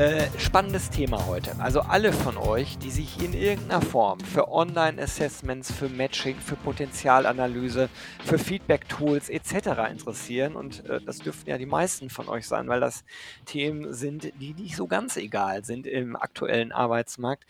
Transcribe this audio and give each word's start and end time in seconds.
Äh, 0.00 0.30
spannendes 0.38 0.88
Thema 0.88 1.26
heute. 1.26 1.54
Also 1.58 1.82
alle 1.82 2.14
von 2.14 2.38
euch, 2.38 2.78
die 2.78 2.90
sich 2.90 3.22
in 3.22 3.34
irgendeiner 3.34 3.82
Form 3.82 4.18
für 4.18 4.50
Online-Assessments, 4.50 5.70
für 5.70 5.90
Matching, 5.90 6.36
für 6.36 6.56
Potenzialanalyse, 6.56 7.90
für 8.24 8.38
Feedback-Tools 8.38 9.28
etc. 9.28 9.90
interessieren, 9.90 10.56
und 10.56 10.86
äh, 10.86 11.02
das 11.02 11.18
dürften 11.18 11.50
ja 11.50 11.58
die 11.58 11.66
meisten 11.66 12.08
von 12.08 12.30
euch 12.30 12.48
sein, 12.48 12.66
weil 12.68 12.80
das 12.80 13.04
Themen 13.44 13.92
sind, 13.92 14.32
die 14.40 14.54
nicht 14.54 14.74
so 14.74 14.86
ganz 14.86 15.18
egal 15.18 15.66
sind 15.66 15.86
im 15.86 16.16
aktuellen 16.16 16.72
Arbeitsmarkt, 16.72 17.44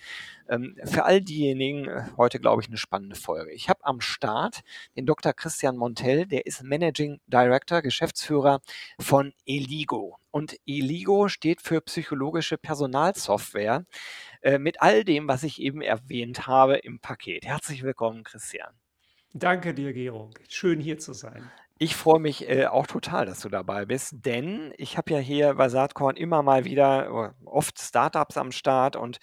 ähm, 0.49 0.77
für 0.83 1.05
all 1.05 1.21
diejenigen 1.21 1.87
äh, 1.87 2.03
heute, 2.17 2.41
glaube 2.41 2.63
ich, 2.63 2.69
eine 2.69 2.79
spannende 2.79 3.15
Folge. 3.15 3.53
Ich 3.53 3.69
habe 3.69 3.85
am 3.85 4.01
Start 4.01 4.63
den 4.97 5.07
Dr. 5.07 5.35
Christian 5.35 5.77
Montell, 5.77 6.27
der 6.27 6.47
ist 6.47 6.65
Managing 6.65 7.21
Director, 7.29 7.81
Geschäftsführer 7.81 8.61
von 8.99 9.35
Eligo. 9.47 10.20
Und 10.31 10.57
Eligo 10.67 11.29
steht 11.29 11.61
für 11.61 11.81
psychologische 11.81 12.57
Personalsoftware 12.57 13.85
äh, 14.43 14.59
mit 14.59 14.81
all 14.81 15.05
dem, 15.05 15.29
was 15.29 15.43
ich 15.43 15.61
eben 15.61 15.83
erwähnt 15.83 16.47
habe 16.47 16.77
im 16.77 17.01
Paket. 17.01 17.45
Herzlich 17.45 17.83
willkommen, 17.83 18.23
Christian. 18.23 18.73
Danke 19.33 19.75
dir, 19.75 19.93
Gero. 19.93 20.31
Schön 20.49 20.81
hier 20.81 20.99
zu 20.99 21.13
sein. 21.13 21.51
Ich 21.79 21.97
freue 21.97 22.21
mich 22.21 22.49
äh, 22.49 22.67
auch 22.67 22.87
total, 22.87 23.25
dass 23.27 23.41
du 23.41 23.49
dabei 23.49 23.87
bist, 23.87 24.27
denn 24.27 24.75
ich 24.77 24.99
habe 24.99 25.13
ja 25.13 25.19
hier 25.19 25.55
bei 25.55 25.69
Saatkorn 25.69 26.17
immer 26.17 26.43
mal 26.43 26.65
wieder 26.65 27.35
oft 27.45 27.81
Startups 27.81 28.37
am 28.37 28.53
Start 28.53 28.97
und 28.97 29.19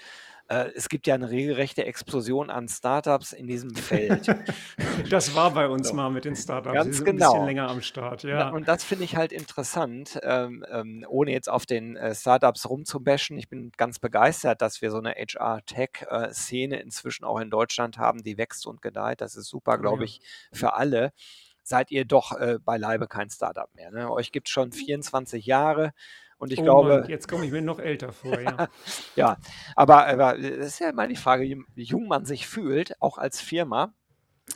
äh, 0.47 0.71
es 0.75 0.89
gibt 0.89 1.07
ja 1.07 1.15
eine 1.15 1.29
regelrechte 1.29 1.85
Explosion 1.85 2.49
an 2.49 2.67
Startups 2.67 3.33
in 3.33 3.47
diesem 3.47 3.75
Feld. 3.75 4.27
das 5.09 5.35
war 5.35 5.51
bei 5.51 5.67
uns 5.67 5.89
so. 5.89 5.93
mal 5.93 6.09
mit 6.09 6.25
den 6.25 6.35
Startups. 6.35 6.73
Ganz 6.73 7.03
genau. 7.03 7.25
ein 7.25 7.31
bisschen 7.31 7.45
länger 7.45 7.69
am 7.69 7.81
Start, 7.81 8.23
ja. 8.23 8.49
Und 8.49 8.67
das 8.67 8.83
finde 8.83 9.03
ich 9.03 9.15
halt 9.15 9.31
interessant, 9.31 10.19
ähm, 10.23 10.65
ähm, 10.69 11.05
ohne 11.07 11.31
jetzt 11.31 11.49
auf 11.49 11.65
den 11.65 11.95
äh, 11.95 12.15
Startups 12.15 12.69
rumzubashen. 12.69 13.37
Ich 13.37 13.49
bin 13.49 13.71
ganz 13.77 13.99
begeistert, 13.99 14.61
dass 14.61 14.81
wir 14.81 14.91
so 14.91 14.97
eine 14.97 15.11
HR-Tech-Szene 15.11 16.79
inzwischen 16.79 17.25
auch 17.25 17.39
in 17.39 17.49
Deutschland 17.49 17.97
haben, 17.97 18.23
die 18.23 18.37
wächst 18.37 18.65
und 18.67 18.81
gedeiht. 18.81 19.21
Das 19.21 19.35
ist 19.35 19.47
super, 19.47 19.77
glaube 19.77 20.05
ich, 20.05 20.21
für 20.51 20.73
alle 20.73 21.11
seid 21.67 21.91
ihr 21.91 22.05
doch 22.05 22.31
äh, 22.31 22.59
beileibe 22.63 23.07
kein 23.07 23.29
Startup 23.29 23.73
mehr. 23.75 23.91
Ne? 23.91 24.09
Euch 24.09 24.31
gibt 24.31 24.47
es 24.47 24.53
schon 24.53 24.71
24 24.71 25.45
Jahre. 25.45 25.93
Und 26.37 26.51
ich 26.51 26.59
oh 26.59 26.63
glaube. 26.63 26.99
Mann, 26.99 27.09
jetzt 27.09 27.27
komme 27.27 27.45
ich 27.45 27.51
mir 27.51 27.61
noch 27.61 27.79
älter 27.79 28.11
vor, 28.11 28.39
ja. 28.39 28.67
ja, 29.15 29.37
aber, 29.75 30.07
aber 30.07 30.37
das 30.37 30.67
ist 30.67 30.79
ja 30.79 30.89
immer 30.89 31.07
die 31.07 31.15
Frage, 31.15 31.43
wie 31.73 31.83
jung 31.83 32.07
man 32.07 32.25
sich 32.25 32.47
fühlt, 32.47 33.01
auch 33.01 33.17
als 33.17 33.41
Firma. 33.41 33.93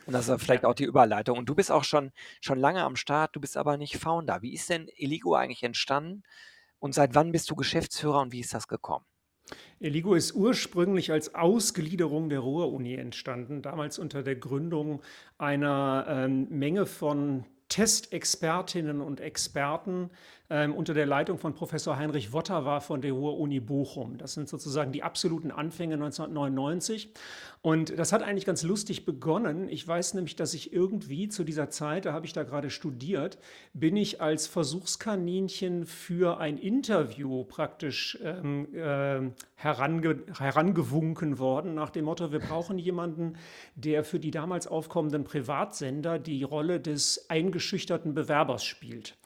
Und 0.06 0.14
das 0.14 0.28
ist 0.28 0.42
vielleicht 0.42 0.64
auch 0.64 0.74
die 0.74 0.84
Überleitung. 0.84 1.38
Und 1.38 1.48
du 1.48 1.54
bist 1.54 1.70
auch 1.70 1.84
schon, 1.84 2.12
schon 2.40 2.58
lange 2.58 2.82
am 2.82 2.96
Start, 2.96 3.36
du 3.36 3.40
bist 3.40 3.56
aber 3.56 3.76
nicht 3.76 3.98
Founder. 3.98 4.42
Wie 4.42 4.54
ist 4.54 4.70
denn 4.70 4.88
Eligo 4.96 5.34
eigentlich 5.34 5.62
entstanden? 5.62 6.22
Und 6.78 6.94
seit 6.94 7.14
wann 7.14 7.32
bist 7.32 7.50
du 7.50 7.56
Geschäftsführer 7.56 8.20
und 8.20 8.32
wie 8.32 8.40
ist 8.40 8.54
das 8.54 8.68
gekommen? 8.68 9.04
Eligo 9.80 10.14
ist 10.14 10.32
ursprünglich 10.32 11.12
als 11.12 11.34
Ausgliederung 11.34 12.28
der 12.28 12.40
Ruhr-Uni 12.40 12.94
entstanden, 12.94 13.62
damals 13.62 13.98
unter 13.98 14.22
der 14.22 14.36
Gründung 14.36 15.02
einer 15.38 16.06
ähm, 16.08 16.48
Menge 16.48 16.86
von 16.86 17.44
Testexpertinnen 17.72 19.00
und 19.00 19.22
Experten 19.22 20.10
ähm, 20.50 20.74
unter 20.74 20.92
der 20.92 21.06
Leitung 21.06 21.38
von 21.38 21.54
Professor 21.54 21.96
Heinrich 21.96 22.34
Wotter 22.34 22.66
war 22.66 22.82
von 22.82 23.00
der 23.00 23.12
Ruhr-Uni 23.12 23.60
Bochum. 23.60 24.18
Das 24.18 24.34
sind 24.34 24.46
sozusagen 24.46 24.92
die 24.92 25.02
absoluten 25.02 25.50
Anfänge 25.50 25.94
1999. 25.94 27.14
Und 27.62 27.98
das 27.98 28.12
hat 28.12 28.22
eigentlich 28.22 28.44
ganz 28.44 28.62
lustig 28.62 29.06
begonnen. 29.06 29.70
Ich 29.70 29.88
weiß 29.88 30.12
nämlich, 30.12 30.36
dass 30.36 30.52
ich 30.52 30.74
irgendwie 30.74 31.28
zu 31.28 31.44
dieser 31.44 31.70
Zeit, 31.70 32.04
da 32.04 32.12
habe 32.12 32.26
ich 32.26 32.34
da 32.34 32.42
gerade 32.42 32.68
studiert, 32.68 33.38
bin 33.72 33.96
ich 33.96 34.20
als 34.20 34.46
Versuchskaninchen 34.46 35.86
für 35.86 36.38
ein 36.38 36.58
Interview 36.58 37.44
praktisch 37.44 38.18
ähm, 38.22 38.66
äh, 38.74 39.30
herange 39.54 40.24
herangewunken 40.36 41.38
worden, 41.38 41.74
nach 41.74 41.90
dem 41.90 42.04
Motto, 42.04 42.32
wir 42.32 42.40
brauchen 42.40 42.78
jemanden, 42.78 43.38
der 43.76 44.04
für 44.04 44.18
die 44.18 44.32
damals 44.32 44.66
aufkommenden 44.66 45.24
Privatsender 45.24 46.18
die 46.18 46.42
Rolle 46.42 46.80
des 46.80 47.30
eingeschüchterten 47.62 48.14
Bewerbers 48.14 48.64
spielt. 48.64 49.16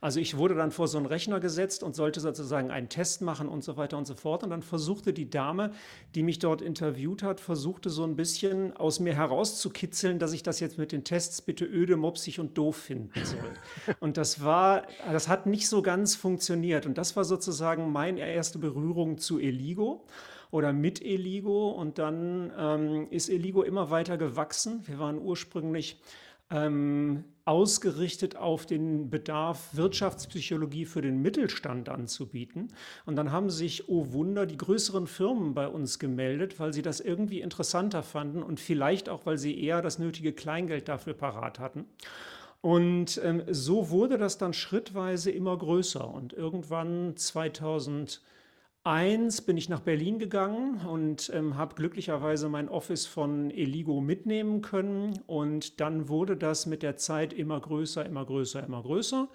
Also 0.00 0.20
ich 0.20 0.36
wurde 0.36 0.54
dann 0.54 0.70
vor 0.70 0.86
so 0.86 0.98
einen 0.98 1.06
Rechner 1.06 1.40
gesetzt 1.40 1.82
und 1.82 1.96
sollte 1.96 2.20
sozusagen 2.20 2.70
einen 2.70 2.90
Test 2.90 3.22
machen 3.22 3.48
und 3.48 3.64
so 3.64 3.76
weiter 3.76 3.96
und 3.96 4.06
so 4.06 4.14
fort. 4.14 4.44
Und 4.44 4.50
dann 4.50 4.62
versuchte 4.62 5.12
die 5.12 5.30
Dame, 5.30 5.72
die 6.14 6.22
mich 6.22 6.38
dort 6.38 6.60
interviewt 6.60 7.22
hat, 7.22 7.40
versuchte 7.40 7.88
so 7.88 8.04
ein 8.04 8.14
bisschen 8.14 8.76
aus 8.76 9.00
mir 9.00 9.14
herauszukitzeln, 9.14 10.18
dass 10.18 10.32
ich 10.32 10.42
das 10.42 10.60
jetzt 10.60 10.76
mit 10.76 10.92
den 10.92 11.04
Tests 11.04 11.40
bitte 11.40 11.64
öde, 11.64 11.96
mopsig 11.96 12.38
und 12.38 12.56
doof 12.58 12.76
finden 12.76 13.24
soll. 13.24 13.96
Und 14.00 14.16
das 14.16 14.44
war, 14.44 14.82
das 15.10 15.28
hat 15.28 15.46
nicht 15.46 15.68
so 15.68 15.80
ganz 15.80 16.14
funktioniert. 16.14 16.86
Und 16.86 16.98
das 16.98 17.16
war 17.16 17.24
sozusagen 17.24 17.90
meine 17.90 18.20
erste 18.20 18.58
Berührung 18.58 19.18
zu 19.18 19.38
Eligo 19.38 20.04
oder 20.50 20.72
mit 20.72 21.02
Eligo. 21.02 21.70
Und 21.70 21.98
dann 21.98 22.52
ähm, 22.58 23.06
ist 23.10 23.28
Eligo 23.28 23.62
immer 23.62 23.90
weiter 23.90 24.18
gewachsen. 24.18 24.82
Wir 24.86 24.98
waren 24.98 25.18
ursprünglich 25.18 26.00
ähm, 26.50 27.24
ausgerichtet 27.46 28.36
auf 28.36 28.66
den 28.66 29.08
Bedarf, 29.08 29.70
Wirtschaftspsychologie 29.72 30.84
für 30.84 31.00
den 31.00 31.22
Mittelstand 31.22 31.88
anzubieten. 31.88 32.68
Und 33.06 33.16
dann 33.16 33.30
haben 33.30 33.50
sich, 33.50 33.88
oh 33.88 34.12
Wunder, 34.12 34.46
die 34.46 34.56
größeren 34.56 35.06
Firmen 35.06 35.54
bei 35.54 35.68
uns 35.68 36.00
gemeldet, 36.00 36.58
weil 36.58 36.72
sie 36.72 36.82
das 36.82 36.98
irgendwie 37.00 37.40
interessanter 37.40 38.02
fanden 38.02 38.42
und 38.42 38.58
vielleicht 38.58 39.08
auch, 39.08 39.26
weil 39.26 39.38
sie 39.38 39.58
eher 39.58 39.80
das 39.80 40.00
nötige 40.00 40.32
Kleingeld 40.32 40.88
dafür 40.88 41.14
parat 41.14 41.60
hatten. 41.60 41.86
Und 42.62 43.20
ähm, 43.22 43.44
so 43.48 43.90
wurde 43.90 44.18
das 44.18 44.38
dann 44.38 44.52
schrittweise 44.52 45.30
immer 45.30 45.56
größer. 45.56 46.06
Und 46.12 46.32
irgendwann 46.32 47.16
2000 47.16 48.22
Eins 48.86 49.40
bin 49.40 49.56
ich 49.56 49.68
nach 49.68 49.80
Berlin 49.80 50.20
gegangen 50.20 50.86
und 50.86 51.28
ähm, 51.34 51.56
habe 51.56 51.74
glücklicherweise 51.74 52.48
mein 52.48 52.68
Office 52.68 53.04
von 53.04 53.50
Eligo 53.50 54.00
mitnehmen 54.00 54.62
können. 54.62 55.18
Und 55.26 55.80
dann 55.80 56.08
wurde 56.08 56.36
das 56.36 56.66
mit 56.66 56.84
der 56.84 56.96
Zeit 56.96 57.32
immer 57.32 57.58
größer, 57.58 58.06
immer 58.06 58.24
größer, 58.24 58.62
immer 58.62 58.80
größer. 58.82 59.26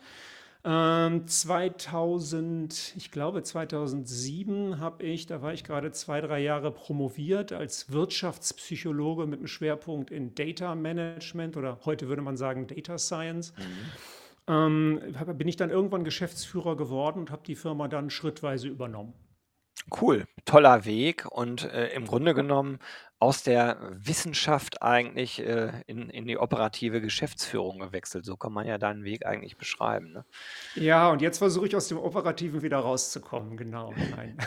Ähm, 0.63 1.27
2000, 1.27 2.93
ich 2.95 3.11
glaube 3.11 3.43
2007 3.43 4.79
habe 4.79 5.03
ich, 5.03 5.25
da 5.25 5.41
war 5.41 5.51
ich 5.51 5.65
gerade 5.65 5.91
zwei, 5.91 6.21
drei 6.21 6.39
Jahre 6.39 6.71
promoviert 6.71 7.51
als 7.51 7.91
Wirtschaftspsychologe 7.91 9.25
mit 9.25 9.39
einem 9.39 9.47
Schwerpunkt 9.47 10.11
in 10.11 10.33
Data 10.33 10.75
Management 10.75 11.57
oder 11.57 11.77
heute 11.83 12.07
würde 12.07 12.21
man 12.21 12.37
sagen 12.37 12.67
Data 12.67 12.97
Science. 12.97 13.53
Mhm. 14.47 15.01
Ähm, 15.03 15.37
bin 15.37 15.49
ich 15.49 15.57
dann 15.57 15.71
irgendwann 15.71 16.05
Geschäftsführer 16.05 16.77
geworden 16.77 17.19
und 17.19 17.31
habe 17.31 17.43
die 17.45 17.55
Firma 17.55 17.89
dann 17.89 18.09
schrittweise 18.09 18.69
übernommen. 18.69 19.13
Cool, 19.89 20.25
toller 20.45 20.85
Weg 20.85 21.25
und 21.25 21.63
äh, 21.71 21.87
im 21.93 22.05
Grunde 22.05 22.33
genommen 22.33 22.79
aus 23.21 23.43
der 23.43 23.77
Wissenschaft 23.91 24.81
eigentlich 24.81 25.45
äh, 25.45 25.71
in, 25.85 26.09
in 26.09 26.25
die 26.25 26.39
operative 26.39 27.01
Geschäftsführung 27.01 27.77
gewechselt. 27.77 28.25
So 28.25 28.35
kann 28.35 28.51
man 28.51 28.65
ja 28.65 28.79
deinen 28.79 29.03
Weg 29.03 29.27
eigentlich 29.27 29.57
beschreiben. 29.57 30.11
Ne? 30.11 30.25
Ja, 30.73 31.11
und 31.11 31.21
jetzt 31.21 31.37
versuche 31.37 31.67
ich 31.67 31.75
aus 31.75 31.87
dem 31.87 31.99
Operativen 31.99 32.63
wieder 32.63 32.79
rauszukommen, 32.79 33.57
genau. 33.57 33.93
Nein. 34.15 34.37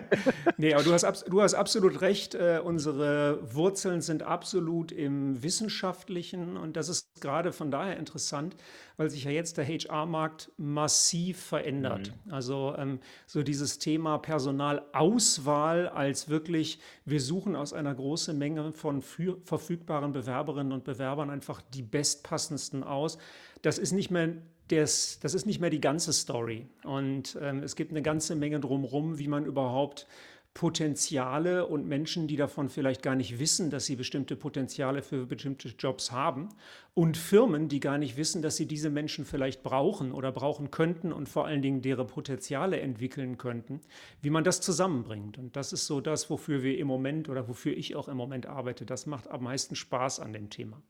nee, 0.56 0.72
aber 0.72 0.82
du 0.82 0.94
hast, 0.94 1.04
du 1.28 1.42
hast 1.42 1.52
absolut 1.52 2.00
recht. 2.00 2.34
Äh, 2.34 2.62
unsere 2.64 3.40
Wurzeln 3.54 4.00
sind 4.00 4.22
absolut 4.22 4.90
im 4.90 5.42
Wissenschaftlichen 5.42 6.56
und 6.56 6.78
das 6.78 6.88
ist 6.88 7.20
gerade 7.20 7.52
von 7.52 7.70
daher 7.70 7.98
interessant, 7.98 8.56
weil 8.96 9.10
sich 9.10 9.24
ja 9.24 9.32
jetzt 9.32 9.58
der 9.58 9.66
HR-Markt 9.66 10.50
massiv 10.56 11.40
verändert. 11.40 12.10
Mhm. 12.24 12.32
Also 12.32 12.74
ähm, 12.78 13.00
so 13.26 13.42
dieses 13.42 13.78
Thema 13.78 14.16
Personalauswahl 14.16 15.88
als 15.88 16.30
wirklich, 16.30 16.78
wir 17.04 17.20
suchen 17.20 17.54
aus 17.54 17.74
einer 17.74 17.94
großen 17.94 18.13
große 18.14 18.32
Menge 18.32 18.72
von 18.72 19.02
verfügbaren 19.02 20.12
Bewerberinnen 20.12 20.72
und 20.72 20.84
Bewerbern 20.84 21.30
einfach 21.30 21.60
die 21.60 21.82
bestpassendsten 21.82 22.84
aus. 22.84 23.18
Das 23.62 23.76
ist 23.76 23.90
nicht 23.90 24.12
mehr 24.12 24.36
das, 24.68 25.18
das 25.18 25.34
ist 25.34 25.46
nicht 25.46 25.60
mehr 25.60 25.68
die 25.68 25.80
ganze 25.80 26.12
Story. 26.12 26.68
Und 26.84 27.36
ähm, 27.42 27.64
es 27.64 27.74
gibt 27.74 27.90
eine 27.90 28.02
ganze 28.02 28.36
Menge 28.36 28.60
drumherum, 28.60 29.18
wie 29.18 29.26
man 29.26 29.46
überhaupt 29.46 30.06
Potenziale 30.54 31.66
und 31.66 31.88
Menschen, 31.88 32.28
die 32.28 32.36
davon 32.36 32.68
vielleicht 32.68 33.02
gar 33.02 33.16
nicht 33.16 33.40
wissen, 33.40 33.70
dass 33.70 33.86
sie 33.86 33.96
bestimmte 33.96 34.36
Potenziale 34.36 35.02
für 35.02 35.26
bestimmte 35.26 35.68
Jobs 35.76 36.12
haben 36.12 36.48
und 36.94 37.16
Firmen, 37.16 37.68
die 37.68 37.80
gar 37.80 37.98
nicht 37.98 38.16
wissen, 38.16 38.40
dass 38.40 38.54
sie 38.54 38.66
diese 38.66 38.88
Menschen 38.88 39.24
vielleicht 39.24 39.64
brauchen 39.64 40.12
oder 40.12 40.30
brauchen 40.30 40.70
könnten 40.70 41.12
und 41.12 41.28
vor 41.28 41.44
allen 41.44 41.60
Dingen 41.60 41.82
deren 41.82 42.06
Potenziale 42.06 42.78
entwickeln 42.78 43.36
könnten, 43.36 43.80
wie 44.22 44.30
man 44.30 44.44
das 44.44 44.60
zusammenbringt. 44.60 45.38
Und 45.38 45.56
das 45.56 45.72
ist 45.72 45.86
so 45.86 46.00
das, 46.00 46.30
wofür 46.30 46.62
wir 46.62 46.78
im 46.78 46.86
Moment 46.86 47.28
oder 47.28 47.48
wofür 47.48 47.76
ich 47.76 47.96
auch 47.96 48.06
im 48.06 48.16
Moment 48.16 48.46
arbeite. 48.46 48.86
Das 48.86 49.06
macht 49.06 49.28
am 49.28 49.42
meisten 49.42 49.74
Spaß 49.74 50.20
an 50.20 50.32
dem 50.32 50.50
Thema. 50.50 50.80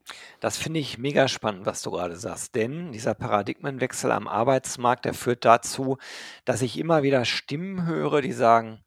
Das 0.40 0.58
finde 0.58 0.80
ich 0.80 0.98
mega 0.98 1.26
spannend, 1.26 1.64
was 1.64 1.80
du 1.80 1.90
gerade 1.90 2.16
sagst, 2.16 2.54
denn 2.54 2.92
dieser 2.92 3.14
Paradigmenwechsel 3.14 4.10
am 4.10 4.28
Arbeitsmarkt, 4.28 5.06
der 5.06 5.14
führt 5.14 5.46
dazu, 5.46 5.96
dass 6.44 6.60
ich 6.60 6.78
immer 6.78 7.02
wieder 7.02 7.24
Stimmen 7.24 7.86
höre, 7.86 8.20
die 8.20 8.32
sagen, 8.32 8.83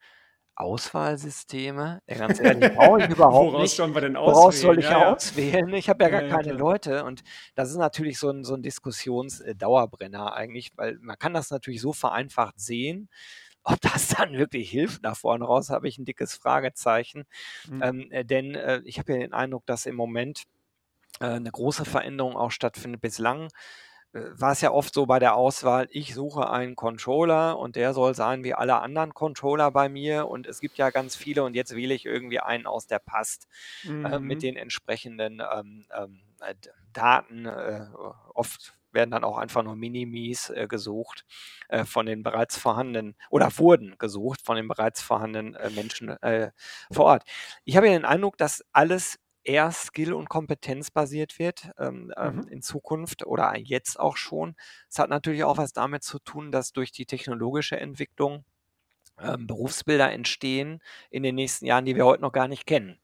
Auswahlsysteme? 0.57 2.01
Ganz 2.07 2.39
ehrlich, 2.39 2.71
brauche 2.73 3.01
ich 3.01 3.09
überhaupt 3.09 3.53
Woraus 3.53 3.61
nicht. 3.61 3.75
sollen 3.75 3.93
wir 3.93 4.01
denn 4.01 4.15
Woraus 4.23 4.59
soll 4.61 4.79
auswählen? 4.79 4.79
ich 4.79 4.89
Ja, 4.89 4.97
ja. 4.97 5.13
auswählen? 5.13 5.73
Ich 5.73 5.89
habe 5.89 6.03
ja 6.03 6.09
gar 6.09 6.23
Ja, 6.23 6.27
keine. 6.27 6.53
Leute 6.53 7.03
und 7.05 7.23
das 7.55 7.69
ist 7.71 7.77
natürlich 7.77 8.19
so 8.19 8.29
ein, 8.29 8.43
so 8.43 8.55
ein 8.55 8.63
Diskussionsdauerbrenner 8.63 10.33
eigentlich, 10.33 10.71
weil 10.75 10.97
man 11.01 11.17
kann 11.17 11.33
das 11.33 11.51
natürlich 11.51 11.81
so 11.81 11.93
vereinfacht 11.93 12.59
sehen. 12.59 13.09
Ob 13.63 13.79
das 13.81 14.09
dann 14.17 14.33
wirklich 14.33 14.69
hilft 14.71 15.03
nach 15.03 15.17
vorne 15.17 15.45
raus, 15.45 15.69
habe 15.69 15.87
ich 15.87 15.97
ein 15.97 16.05
dickes 16.05 16.35
Fragezeichen. 16.35 17.25
Hm. 17.67 17.81
Ähm, 17.83 18.11
äh, 18.11 18.25
denn 18.25 18.55
äh, 18.55 18.81
ich 18.85 18.99
habe 18.99 19.13
ja 19.13 19.19
den 19.19 19.33
Eindruck, 19.33 19.65
dass 19.65 19.85
im 19.85 19.95
Moment 19.95 20.43
äh, 21.19 21.25
eine 21.27 21.51
große 21.51 21.85
Veränderung 21.85 22.35
auch 22.35 22.51
stattfindet. 22.51 23.01
Bislang 23.01 23.45
äh, 23.45 23.49
war 24.13 24.51
es 24.53 24.61
ja 24.61 24.71
oft 24.71 24.93
so 24.93 25.05
bei 25.05 25.19
der 25.19 25.35
Auswahl, 25.35 25.87
ich 25.91 26.13
suche 26.15 26.49
einen 26.49 26.75
Controller 26.75 27.57
und 27.59 27.75
der 27.75 27.93
soll 27.93 28.15
sein 28.15 28.43
wie 28.43 28.53
alle 28.53 28.79
anderen 28.81 29.13
Controller 29.13 29.71
bei 29.71 29.89
mir 29.89 30.27
und 30.27 30.47
es 30.47 30.59
gibt 30.59 30.77
ja 30.77 30.89
ganz 30.89 31.15
viele 31.15 31.43
und 31.43 31.55
jetzt 31.55 31.75
wähle 31.75 31.93
ich 31.93 32.05
irgendwie 32.05 32.39
einen 32.39 32.65
aus, 32.65 32.87
der 32.87 32.99
passt 32.99 33.47
äh, 34.01 34.19
mit 34.19 34.41
Mhm. 34.41 34.41
den 34.41 34.55
entsprechenden 34.55 35.41
ähm, 35.53 35.85
ähm, 35.95 36.21
äh, 36.41 36.55
Daten. 36.93 37.45
Äh, 37.45 37.87
oft 38.33 38.73
werden 38.91 39.11
dann 39.11 39.23
auch 39.23 39.37
einfach 39.37 39.63
nur 39.63 39.75
Minimis 39.75 40.49
äh, 40.49 40.65
gesucht 40.67 41.25
äh, 41.67 41.83
von 41.85 42.05
den 42.05 42.23
bereits 42.23 42.57
vorhandenen 42.57 43.15
oder 43.29 43.55
wurden 43.57 43.95
gesucht 43.97 44.41
von 44.41 44.55
den 44.55 44.67
bereits 44.67 45.01
vorhandenen 45.01 45.55
äh, 45.55 45.69
Menschen 45.69 46.09
äh, 46.21 46.51
vor 46.91 47.05
Ort. 47.05 47.23
Ich 47.65 47.77
habe 47.77 47.87
ja 47.87 47.93
den 47.93 48.05
Eindruck, 48.05 48.37
dass 48.37 48.63
alles 48.71 49.19
eher 49.47 49.71
skill- 49.71 50.13
und 50.13 50.29
kompetenzbasiert 50.29 51.39
wird 51.39 51.71
ähm, 51.79 52.13
ähm, 52.17 52.41
Mhm. 52.41 52.49
in 52.49 52.61
Zukunft 52.61 53.25
oder 53.25 53.57
jetzt 53.57 53.99
auch 53.99 54.17
schon. 54.17 54.55
Es 54.89 54.99
hat 54.99 55.09
natürlich 55.09 55.43
auch 55.43 55.57
was 55.57 55.73
damit 55.73 56.03
zu 56.03 56.19
tun, 56.19 56.51
dass 56.51 56.73
durch 56.73 56.91
die 56.91 57.05
technologische 57.05 57.79
Entwicklung 57.79 58.45
ähm, 59.19 59.47
Berufsbilder 59.47 60.11
entstehen 60.11 60.81
in 61.09 61.23
den 61.23 61.35
nächsten 61.35 61.65
Jahren, 61.65 61.85
die 61.85 61.95
wir 61.95 62.05
heute 62.05 62.21
noch 62.21 62.31
gar 62.31 62.47
nicht 62.47 62.65
kennen. 62.67 62.99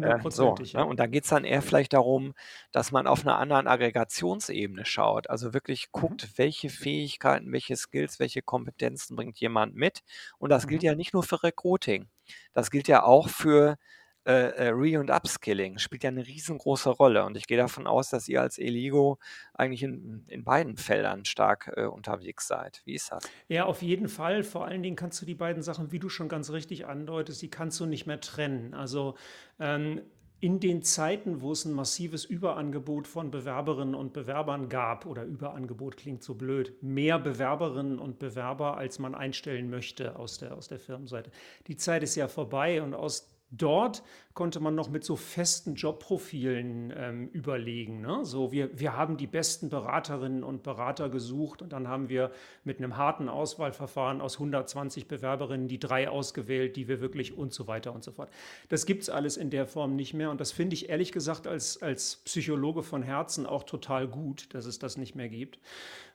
Äh, 0.00 0.18
so, 0.28 0.60
ne? 0.72 0.84
Und 0.86 1.00
da 1.00 1.06
geht 1.06 1.24
es 1.24 1.30
dann 1.30 1.44
eher 1.44 1.62
vielleicht 1.62 1.92
darum, 1.94 2.34
dass 2.72 2.92
man 2.92 3.06
auf 3.06 3.22
einer 3.22 3.38
anderen 3.38 3.66
Aggregationsebene 3.68 4.84
schaut. 4.84 5.30
Also 5.30 5.54
wirklich 5.54 5.92
Mhm. 5.96 6.16
guckt, 6.16 6.32
welche 6.36 6.68
Fähigkeiten, 6.70 7.52
welche 7.52 7.76
Skills, 7.76 8.18
welche 8.18 8.42
Kompetenzen 8.42 9.16
bringt 9.16 9.38
jemand 9.40 9.74
mit. 9.76 10.02
Und 10.38 10.50
das 10.50 10.66
gilt 10.66 10.82
Mhm. 10.82 10.84
ja 10.84 10.94
nicht 10.94 11.14
nur 11.14 11.22
für 11.22 11.42
Recruiting. 11.42 12.08
Das 12.52 12.70
gilt 12.70 12.88
ja 12.88 13.04
auch 13.04 13.28
für 13.28 13.76
äh, 14.26 14.32
äh, 14.32 14.68
Re- 14.68 14.98
und 14.98 15.10
Upskilling. 15.10 15.78
Spielt 15.78 16.02
ja 16.04 16.08
eine 16.08 16.26
riesengroße 16.26 16.90
Rolle. 16.90 17.24
Und 17.24 17.36
ich 17.36 17.46
gehe 17.46 17.58
davon 17.58 17.86
aus, 17.86 18.10
dass 18.10 18.28
ihr 18.28 18.40
als 18.40 18.58
Eligo 18.58 19.18
eigentlich 19.52 19.82
in, 19.82 20.24
in 20.28 20.44
beiden 20.44 20.76
Feldern 20.76 21.24
stark 21.24 21.72
äh, 21.76 21.84
unterwegs 21.84 22.48
seid. 22.48 22.82
Wie 22.84 22.94
ist 22.94 23.12
das? 23.12 23.28
Ja, 23.48 23.64
auf 23.66 23.82
jeden 23.82 24.08
Fall. 24.08 24.42
Vor 24.42 24.64
allen 24.64 24.82
Dingen 24.82 24.96
kannst 24.96 25.20
du 25.20 25.26
die 25.26 25.34
beiden 25.34 25.62
Sachen, 25.62 25.92
wie 25.92 25.98
du 25.98 26.08
schon 26.08 26.28
ganz 26.28 26.50
richtig 26.50 26.86
andeutest, 26.86 27.42
die 27.42 27.50
kannst 27.50 27.78
du 27.80 27.86
nicht 27.86 28.06
mehr 28.06 28.20
trennen. 28.20 28.74
Also 28.74 29.14
ähm, 29.60 30.00
in 30.44 30.60
den 30.60 30.82
Zeiten, 30.82 31.40
wo 31.40 31.52
es 31.52 31.64
ein 31.64 31.72
massives 31.72 32.26
Überangebot 32.26 33.08
von 33.08 33.30
Bewerberinnen 33.30 33.94
und 33.94 34.12
Bewerbern 34.12 34.68
gab, 34.68 35.06
oder 35.06 35.24
Überangebot 35.24 35.96
klingt 35.96 36.22
so 36.22 36.34
blöd, 36.34 36.82
mehr 36.82 37.18
Bewerberinnen 37.18 37.98
und 37.98 38.18
Bewerber, 38.18 38.76
als 38.76 38.98
man 38.98 39.14
einstellen 39.14 39.70
möchte 39.70 40.16
aus 40.16 40.36
der, 40.36 40.54
aus 40.54 40.68
der 40.68 40.78
Firmenseite. 40.78 41.30
Die 41.66 41.78
Zeit 41.78 42.02
ist 42.02 42.14
ja 42.14 42.28
vorbei 42.28 42.82
und 42.82 42.92
aus 42.92 43.33
Dort 43.50 44.02
konnte 44.32 44.58
man 44.58 44.74
noch 44.74 44.90
mit 44.90 45.04
so 45.04 45.14
festen 45.14 45.76
Jobprofilen 45.76 46.92
ähm, 46.96 47.28
überlegen. 47.28 48.00
Ne? 48.00 48.24
So, 48.24 48.50
wir, 48.50 48.76
wir 48.78 48.96
haben 48.96 49.16
die 49.16 49.28
besten 49.28 49.68
Beraterinnen 49.68 50.42
und 50.42 50.64
Berater 50.64 51.08
gesucht 51.08 51.62
und 51.62 51.72
dann 51.72 51.86
haben 51.86 52.08
wir 52.08 52.32
mit 52.64 52.78
einem 52.78 52.96
harten 52.96 53.28
Auswahlverfahren 53.28 54.20
aus 54.20 54.34
120 54.34 55.06
Bewerberinnen 55.06 55.68
die 55.68 55.78
drei 55.78 56.08
ausgewählt, 56.08 56.74
die 56.74 56.88
wir 56.88 57.00
wirklich 57.00 57.38
und 57.38 57.52
so 57.52 57.68
weiter 57.68 57.94
und 57.94 58.02
so 58.02 58.10
fort. 58.10 58.28
Das 58.70 58.86
gibt 58.86 59.02
es 59.02 59.10
alles 59.10 59.36
in 59.36 59.50
der 59.50 59.66
Form 59.66 59.94
nicht 59.94 60.14
mehr 60.14 60.30
und 60.30 60.40
das 60.40 60.50
finde 60.50 60.74
ich 60.74 60.88
ehrlich 60.88 61.12
gesagt 61.12 61.46
als, 61.46 61.80
als 61.80 62.16
Psychologe 62.24 62.82
von 62.82 63.04
Herzen 63.04 63.46
auch 63.46 63.62
total 63.62 64.08
gut, 64.08 64.52
dass 64.52 64.66
es 64.66 64.80
das 64.80 64.96
nicht 64.96 65.14
mehr 65.14 65.28
gibt, 65.28 65.60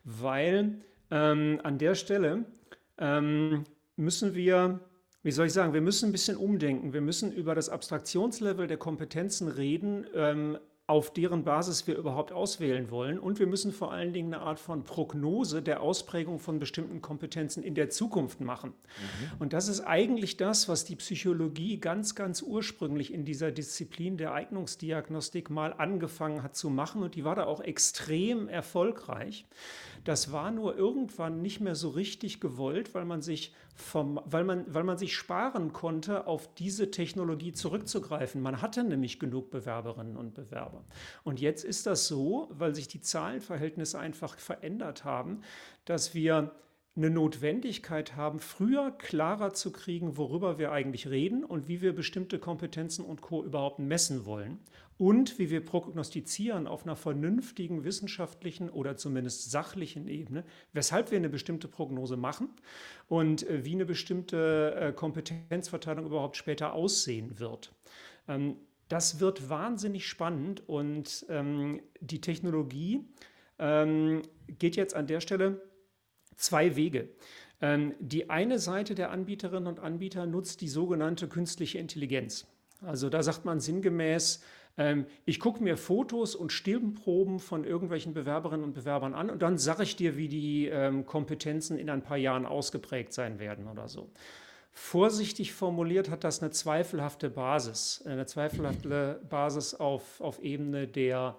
weil 0.04 0.82
ähm, 1.10 1.62
an 1.64 1.78
der 1.78 1.96
Stelle 1.96 2.44
ähm, 2.98 3.64
müssen 3.96 4.36
wir 4.36 4.82
wie 5.22 5.32
soll 5.32 5.48
ich 5.48 5.54
sagen, 5.54 5.74
wir 5.74 5.82
müssen 5.82 6.10
ein 6.10 6.12
bisschen 6.12 6.38
umdenken. 6.38 6.94
Wir 6.94 7.02
müssen 7.02 7.32
über 7.32 7.56
das 7.56 7.70
Abstraktionslevel 7.70 8.68
der 8.68 8.78
Kompetenzen 8.78 9.50
reden, 9.50 10.06
ähm, 10.16 10.58
auf 10.90 11.14
deren 11.14 11.44
Basis 11.44 11.86
wir 11.86 11.96
überhaupt 11.96 12.32
auswählen 12.32 12.90
wollen. 12.90 13.20
Und 13.20 13.38
wir 13.38 13.46
müssen 13.46 13.72
vor 13.72 13.92
allen 13.94 14.12
Dingen 14.12 14.34
eine 14.34 14.42
Art 14.42 14.60
von 14.60 14.84
Prognose 14.84 15.62
der 15.62 15.82
Ausprägung 15.84 16.40
von 16.40 16.58
bestimmten 16.58 17.00
Kompetenzen 17.00 17.62
in 17.62 17.76
der 17.76 17.92
Zukunft 17.92 18.42
machen. 18.42 18.74
Und 19.38 19.54
das 19.54 19.68
ist 19.68 19.82
eigentlich 19.82 20.38
das, 20.38 20.68
was 20.68 20.86
die 20.86 20.96
Psychologie 20.96 21.80
ganz, 21.80 22.16
ganz 22.16 22.42
ursprünglich 22.42 23.14
in 23.14 23.24
dieser 23.24 23.52
Disziplin 23.52 24.18
der 24.18 24.34
Eignungsdiagnostik 24.34 25.52
mal 25.52 25.74
angefangen 25.74 26.42
hat 26.42 26.56
zu 26.56 26.72
machen. 26.72 27.04
Und 27.04 27.14
die 27.14 27.24
war 27.24 27.36
da 27.36 27.46
auch 27.46 27.62
extrem 27.62 28.50
erfolgreich. 28.50 29.46
Das 30.06 30.32
war 30.32 30.50
nur 30.50 30.76
irgendwann 30.76 31.44
nicht 31.44 31.60
mehr 31.60 31.76
so 31.76 31.90
richtig 31.90 32.40
gewollt, 32.40 32.96
weil 32.96 33.06
man 33.06 33.22
sich 33.22 33.54
vom, 33.80 34.20
weil 34.26 34.44
man, 34.44 34.66
weil 34.74 34.84
man 34.84 34.98
sich 34.98 35.16
sparen 35.16 35.74
konnte, 35.74 36.28
auf 36.28 36.54
diese 36.56 36.92
Technologie 36.92 37.54
zurückzugreifen. 37.54 38.42
Man 38.42 38.62
hatte 38.62 38.84
nämlich 38.84 39.20
genug 39.20 39.52
Bewerberinnen 39.52 40.18
und 40.18 40.34
Bewerber. 40.34 40.84
Und 41.24 41.40
jetzt 41.40 41.64
ist 41.64 41.86
das 41.86 42.08
so, 42.08 42.50
weil 42.52 42.76
sich 42.76 42.88
die 42.88 43.02
Zahlenverhältnisse 43.02 43.98
einfach 43.98 44.38
verändert 44.38 45.06
haben, 45.06 45.42
dass 45.86 46.14
wir 46.14 46.52
eine 46.96 47.10
Notwendigkeit 47.10 48.16
haben, 48.16 48.40
früher 48.40 48.92
klarer 48.92 49.54
zu 49.54 49.72
kriegen, 49.72 50.18
worüber 50.18 50.58
wir 50.58 50.72
eigentlich 50.72 51.10
reden 51.10 51.44
und 51.44 51.68
wie 51.68 51.82
wir 51.82 51.94
bestimmte 51.94 52.40
Kompetenzen 52.40 53.06
und 53.06 53.22
Co. 53.22 53.44
überhaupt 53.44 53.80
messen 53.80 54.26
wollen 54.26 54.60
und 54.98 55.40
wie 55.40 55.50
wir 55.50 55.64
prognostizieren 55.64 56.68
auf 56.68 56.84
einer 56.84 56.98
vernünftigen 56.98 57.86
wissenschaftlichen 57.86 58.70
oder 58.70 58.98
zumindest 58.98 59.50
sachlichen 59.50 60.08
Ebene, 60.08 60.44
weshalb 60.74 61.10
wir 61.12 61.18
eine 61.18 61.30
bestimmte 61.30 61.70
Prognose 61.70 62.18
machen 62.18 62.50
und 63.08 63.48
äh, 63.48 63.64
wie 63.64 63.74
eine 63.74 63.86
bestimmte 63.86 64.76
äh, 64.76 64.92
Kompetenzverteilung 64.92 66.06
überhaupt 66.06 66.36
später 66.36 66.74
aussehen 66.74 67.40
wird. 67.40 67.72
Ähm, 68.28 68.58
das 68.90 69.20
wird 69.20 69.50
wahnsinnig 69.50 70.06
spannend 70.06 70.68
und 70.68 71.26
ähm, 71.30 71.82
die 72.02 72.20
Technologie 72.20 73.06
ähm, 73.58 74.24
geht 74.58 74.76
jetzt 74.76 74.96
an 74.96 75.08
der 75.08 75.22
Stelle 75.22 75.62
zwei 76.40 76.76
Wege. 76.76 77.10
Ähm, 77.62 77.94
die 78.00 78.30
eine 78.30 78.60
Seite 78.60 78.96
der 78.96 79.12
Anbieterinnen 79.12 79.68
und 79.68 79.80
Anbieter 79.80 80.26
nutzt 80.26 80.62
die 80.62 80.68
sogenannte 80.68 81.28
künstliche 81.28 81.78
Intelligenz. 81.78 82.48
Also 82.82 83.10
da 83.10 83.22
sagt 83.22 83.46
man 83.46 83.60
sinngemäß, 83.60 84.42
ähm, 84.78 85.06
ich 85.26 85.40
gucke 85.40 85.62
mir 85.62 85.76
Fotos 85.76 86.36
und 86.36 86.52
Stirnproben 86.52 87.40
von 87.40 87.66
irgendwelchen 87.66 88.14
Bewerberinnen 88.14 88.64
und 88.64 88.74
Bewerbern 88.74 89.14
an 89.14 89.30
und 89.30 89.42
dann 89.42 89.58
sage 89.58 89.84
ich 89.84 89.96
dir, 89.98 90.16
wie 90.16 90.30
die 90.30 90.68
ähm, 90.68 91.06
Kompetenzen 91.06 91.78
in 91.78 91.90
ein 91.90 92.02
paar 92.02 92.18
Jahren 92.18 92.46
ausgeprägt 92.46 93.14
sein 93.14 93.40
werden 93.40 93.68
oder 93.68 93.90
so. 93.90 94.10
Vorsichtig 94.72 95.52
formuliert 95.52 96.10
hat 96.10 96.24
das 96.24 96.42
eine 96.42 96.52
zweifelhafte 96.52 97.30
Basis, 97.30 98.02
eine 98.06 98.26
zweifelhafte 98.26 99.20
Basis 99.30 99.74
auf, 99.74 100.22
auf 100.22 100.42
Ebene 100.42 100.88
der 100.88 101.38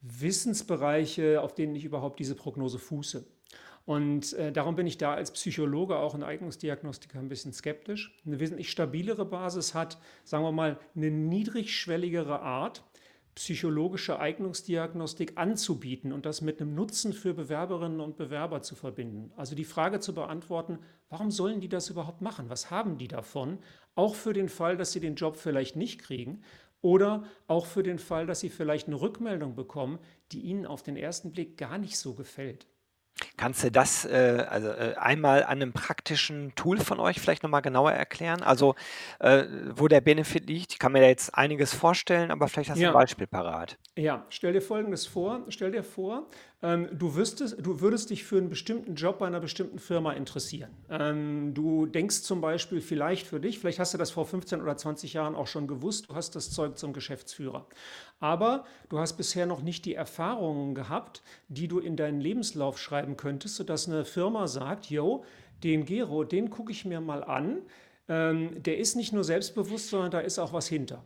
Wissensbereiche, 0.00 1.42
auf 1.42 1.54
denen 1.54 1.74
ich 1.74 1.84
überhaupt 1.84 2.18
diese 2.18 2.36
Prognose 2.36 2.78
fuße. 2.78 3.26
Und 3.88 4.34
äh, 4.34 4.52
darum 4.52 4.76
bin 4.76 4.86
ich 4.86 4.98
da 4.98 5.14
als 5.14 5.30
Psychologe, 5.30 5.96
auch 5.96 6.14
ein 6.14 6.22
Eignungsdiagnostiker, 6.22 7.18
ein 7.18 7.30
bisschen 7.30 7.54
skeptisch. 7.54 8.14
Eine 8.26 8.38
wesentlich 8.38 8.70
stabilere 8.70 9.24
Basis 9.24 9.74
hat, 9.74 9.96
sagen 10.24 10.44
wir 10.44 10.52
mal, 10.52 10.78
eine 10.94 11.10
niedrigschwelligere 11.10 12.42
Art, 12.42 12.84
psychologische 13.34 14.20
Eignungsdiagnostik 14.20 15.38
anzubieten 15.38 16.12
und 16.12 16.26
das 16.26 16.42
mit 16.42 16.60
einem 16.60 16.74
Nutzen 16.74 17.14
für 17.14 17.32
Bewerberinnen 17.32 18.02
und 18.02 18.18
Bewerber 18.18 18.60
zu 18.60 18.74
verbinden. 18.74 19.32
Also 19.38 19.54
die 19.54 19.64
Frage 19.64 20.00
zu 20.00 20.14
beantworten, 20.14 20.80
warum 21.08 21.30
sollen 21.30 21.62
die 21.62 21.70
das 21.70 21.88
überhaupt 21.88 22.20
machen? 22.20 22.50
Was 22.50 22.70
haben 22.70 22.98
die 22.98 23.08
davon? 23.08 23.56
Auch 23.94 24.14
für 24.14 24.34
den 24.34 24.50
Fall, 24.50 24.76
dass 24.76 24.92
sie 24.92 25.00
den 25.00 25.14
Job 25.14 25.36
vielleicht 25.36 25.76
nicht 25.76 25.98
kriegen 25.98 26.42
oder 26.82 27.24
auch 27.46 27.64
für 27.64 27.82
den 27.82 27.98
Fall, 27.98 28.26
dass 28.26 28.40
sie 28.40 28.50
vielleicht 28.50 28.88
eine 28.88 29.00
Rückmeldung 29.00 29.54
bekommen, 29.54 29.98
die 30.30 30.42
ihnen 30.42 30.66
auf 30.66 30.82
den 30.82 30.98
ersten 30.98 31.32
Blick 31.32 31.56
gar 31.56 31.78
nicht 31.78 31.96
so 31.96 32.12
gefällt. 32.12 32.66
Kannst 33.36 33.64
du 33.64 33.70
das 33.70 34.04
äh, 34.04 34.44
also 34.48 34.68
äh, 34.68 34.94
einmal 34.96 35.42
an 35.44 35.62
einem 35.62 35.72
praktischen 35.72 36.54
Tool 36.54 36.78
von 36.78 37.00
euch 37.00 37.20
vielleicht 37.20 37.42
nochmal 37.42 37.62
genauer 37.62 37.92
erklären? 37.92 38.42
Also 38.42 38.74
äh, 39.20 39.44
wo 39.70 39.88
der 39.88 40.00
Benefit 40.00 40.48
liegt? 40.48 40.72
Ich 40.72 40.78
kann 40.78 40.92
mir 40.92 41.00
da 41.00 41.06
jetzt 41.06 41.34
einiges 41.34 41.74
vorstellen, 41.74 42.30
aber 42.30 42.48
vielleicht 42.48 42.70
hast 42.70 42.78
du 42.78 42.82
ein 42.82 42.92
Ja. 42.92 42.92
Beispiel 42.92 43.26
parat. 43.26 43.78
Ja, 43.96 44.24
stell 44.28 44.52
dir 44.52 44.62
Folgendes 44.62 45.06
vor. 45.06 45.44
Stell 45.48 45.72
dir 45.72 45.82
vor, 45.82 46.28
du, 46.60 47.14
wüsstest, 47.14 47.56
du 47.60 47.80
würdest 47.80 48.10
dich 48.10 48.24
für 48.24 48.36
einen 48.36 48.48
bestimmten 48.48 48.94
Job 48.96 49.18
bei 49.18 49.26
einer 49.26 49.38
bestimmten 49.38 49.78
Firma 49.78 50.12
interessieren. 50.12 50.70
Ähm, 50.90 51.54
du 51.54 51.86
denkst 51.86 52.22
zum 52.22 52.40
Beispiel 52.40 52.80
vielleicht 52.80 53.26
für 53.26 53.38
dich, 53.38 53.58
vielleicht 53.58 53.78
hast 53.78 53.94
du 53.94 53.98
das 53.98 54.10
vor 54.10 54.26
15 54.26 54.60
oder 54.60 54.76
20 54.76 55.12
Jahren 55.12 55.36
auch 55.36 55.46
schon 55.46 55.68
gewusst, 55.68 56.10
du 56.10 56.14
hast 56.14 56.34
das 56.34 56.50
Zeug 56.50 56.76
zum 56.76 56.92
Geschäftsführer. 56.92 57.66
Aber 58.18 58.64
du 58.88 58.98
hast 58.98 59.16
bisher 59.16 59.46
noch 59.46 59.62
nicht 59.62 59.84
die 59.84 59.94
Erfahrungen 59.94 60.74
gehabt, 60.74 61.22
die 61.48 61.68
du 61.68 61.78
in 61.78 61.96
deinen 61.96 62.20
Lebenslauf 62.20 62.78
schreiben 62.78 63.16
könntest, 63.16 63.56
sodass 63.56 63.88
eine 63.88 64.04
Firma 64.04 64.48
sagt, 64.48 64.90
yo, 64.90 65.24
den 65.62 65.84
Gero, 65.84 66.24
den 66.24 66.50
gucke 66.50 66.72
ich 66.72 66.84
mir 66.84 67.00
mal 67.00 67.22
an. 67.22 67.62
Ähm, 68.08 68.62
der 68.62 68.78
ist 68.78 68.96
nicht 68.96 69.12
nur 69.12 69.24
selbstbewusst, 69.24 69.90
sondern 69.90 70.10
da 70.10 70.20
ist 70.20 70.38
auch 70.38 70.52
was 70.52 70.66
hinter. 70.66 71.04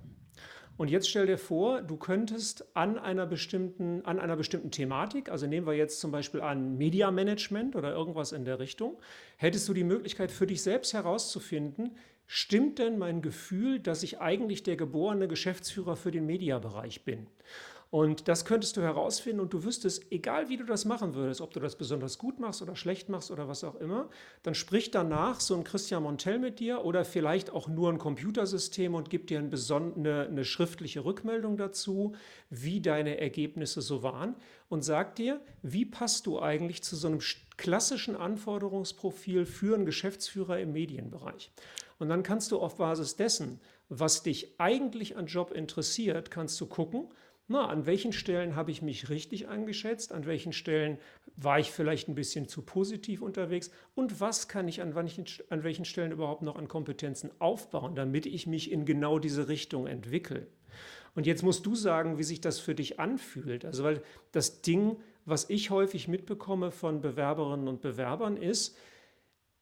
Und 0.76 0.90
jetzt 0.90 1.08
stell 1.08 1.26
dir 1.26 1.38
vor, 1.38 1.82
du 1.82 1.96
könntest 1.96 2.64
an 2.74 2.98
einer 2.98 3.26
bestimmten, 3.26 4.04
an 4.04 4.18
einer 4.18 4.36
bestimmten 4.36 4.70
Thematik, 4.70 5.28
also 5.28 5.46
nehmen 5.46 5.66
wir 5.66 5.74
jetzt 5.74 6.00
zum 6.00 6.10
Beispiel 6.10 6.40
an 6.40 6.76
Media 6.78 7.10
Management 7.10 7.76
oder 7.76 7.92
irgendwas 7.92 8.32
in 8.32 8.44
der 8.44 8.58
Richtung, 8.58 8.98
hättest 9.36 9.68
du 9.68 9.74
die 9.74 9.84
Möglichkeit 9.84 10.32
für 10.32 10.46
dich 10.46 10.62
selbst 10.62 10.94
herauszufinden, 10.94 11.96
stimmt 12.26 12.78
denn 12.78 12.98
mein 12.98 13.20
Gefühl, 13.20 13.80
dass 13.80 14.02
ich 14.02 14.20
eigentlich 14.20 14.62
der 14.62 14.76
geborene 14.76 15.28
Geschäftsführer 15.28 15.96
für 15.96 16.10
den 16.10 16.26
Mediabereich 16.26 17.04
bin? 17.04 17.26
Und 17.92 18.26
das 18.26 18.46
könntest 18.46 18.78
du 18.78 18.80
herausfinden 18.80 19.40
und 19.40 19.52
du 19.52 19.64
wüsstest, 19.64 20.10
egal 20.10 20.48
wie 20.48 20.56
du 20.56 20.64
das 20.64 20.86
machen 20.86 21.14
würdest, 21.14 21.42
ob 21.42 21.52
du 21.52 21.60
das 21.60 21.76
besonders 21.76 22.16
gut 22.16 22.40
machst 22.40 22.62
oder 22.62 22.74
schlecht 22.74 23.10
machst 23.10 23.30
oder 23.30 23.48
was 23.48 23.64
auch 23.64 23.74
immer, 23.74 24.08
dann 24.44 24.54
spricht 24.54 24.94
danach 24.94 25.40
so 25.40 25.54
ein 25.54 25.62
Christian 25.62 26.04
Montel 26.04 26.38
mit 26.38 26.58
dir 26.58 26.86
oder 26.86 27.04
vielleicht 27.04 27.50
auch 27.50 27.68
nur 27.68 27.90
ein 27.90 27.98
Computersystem 27.98 28.94
und 28.94 29.10
gibt 29.10 29.28
dir 29.28 29.40
ein 29.40 29.52
eine, 29.52 30.26
eine 30.26 30.44
schriftliche 30.46 31.04
Rückmeldung 31.04 31.58
dazu, 31.58 32.14
wie 32.48 32.80
deine 32.80 33.20
Ergebnisse 33.20 33.82
so 33.82 34.02
waren 34.02 34.36
und 34.70 34.80
sagt 34.80 35.18
dir, 35.18 35.42
wie 35.60 35.84
passt 35.84 36.24
du 36.24 36.40
eigentlich 36.40 36.82
zu 36.82 36.96
so 36.96 37.08
einem 37.08 37.20
klassischen 37.58 38.16
Anforderungsprofil 38.16 39.44
für 39.44 39.74
einen 39.74 39.84
Geschäftsführer 39.84 40.58
im 40.60 40.72
Medienbereich. 40.72 41.52
Und 41.98 42.08
dann 42.08 42.22
kannst 42.22 42.52
du 42.52 42.58
auf 42.58 42.78
Basis 42.78 43.16
dessen, 43.16 43.60
was 43.90 44.22
dich 44.22 44.58
eigentlich 44.58 45.18
an 45.18 45.26
Job 45.26 45.52
interessiert, 45.52 46.30
kannst 46.30 46.58
du 46.58 46.64
gucken, 46.64 47.10
na, 47.52 47.68
an 47.68 47.86
welchen 47.86 48.12
Stellen 48.12 48.56
habe 48.56 48.70
ich 48.70 48.82
mich 48.82 49.08
richtig 49.08 49.48
eingeschätzt, 49.48 50.12
an 50.12 50.26
welchen 50.26 50.52
Stellen 50.52 50.98
war 51.36 51.58
ich 51.58 51.70
vielleicht 51.70 52.08
ein 52.08 52.14
bisschen 52.14 52.48
zu 52.48 52.62
positiv 52.62 53.22
unterwegs 53.22 53.70
und 53.94 54.20
was 54.20 54.48
kann 54.48 54.66
ich 54.68 54.82
an, 54.82 54.94
welchen, 54.94 55.24
an 55.50 55.62
welchen 55.62 55.84
Stellen 55.84 56.12
überhaupt 56.12 56.42
noch 56.42 56.56
an 56.56 56.66
Kompetenzen 56.66 57.30
aufbauen, 57.38 57.94
damit 57.94 58.26
ich 58.26 58.46
mich 58.46 58.72
in 58.72 58.84
genau 58.84 59.18
diese 59.18 59.48
Richtung 59.48 59.86
entwickle. 59.86 60.46
Und 61.14 61.26
jetzt 61.26 61.42
musst 61.42 61.66
du 61.66 61.74
sagen, 61.74 62.18
wie 62.18 62.24
sich 62.24 62.40
das 62.40 62.58
für 62.58 62.74
dich 62.74 62.98
anfühlt. 62.98 63.64
Also, 63.64 63.84
weil 63.84 64.02
das 64.32 64.62
Ding, 64.62 64.96
was 65.26 65.50
ich 65.50 65.70
häufig 65.70 66.08
mitbekomme 66.08 66.70
von 66.70 67.00
Bewerberinnen 67.00 67.68
und 67.68 67.82
Bewerbern 67.82 68.36
ist, 68.36 68.76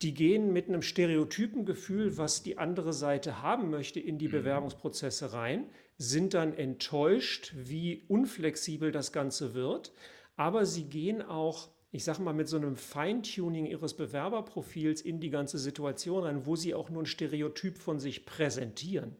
die 0.02 0.14
gehen 0.14 0.52
mit 0.52 0.68
einem 0.68 0.82
stereotypen 0.82 1.66
Gefühl, 1.66 2.16
was 2.16 2.42
die 2.42 2.56
andere 2.56 2.92
Seite 2.92 3.42
haben 3.42 3.68
möchte, 3.70 4.00
in 4.00 4.16
die 4.16 4.28
mhm. 4.28 4.32
Bewerbungsprozesse 4.32 5.32
rein, 5.32 5.66
sind 6.00 6.33
dann 6.33 6.54
enttäuscht, 6.54 7.52
wie 7.54 8.04
unflexibel 8.09 8.90
das 8.90 9.12
Ganze 9.12 9.52
wird, 9.52 9.92
aber 10.35 10.64
sie 10.64 10.85
gehen 10.85 11.21
auch, 11.21 11.69
ich 11.92 12.04
sage 12.04 12.23
mal, 12.23 12.33
mit 12.33 12.49
so 12.49 12.57
einem 12.57 12.76
Feintuning 12.76 13.66
ihres 13.66 13.92
Bewerberprofils 13.92 15.02
in 15.02 15.21
die 15.21 15.28
ganze 15.28 15.59
Situation 15.59 16.25
rein, 16.25 16.47
wo 16.47 16.57
sie 16.57 16.73
auch 16.73 16.88
nur 16.88 17.02
ein 17.02 17.07
Stereotyp 17.07 17.76
von 17.76 18.00
sich 18.00 18.25
präsentieren. 18.25 19.14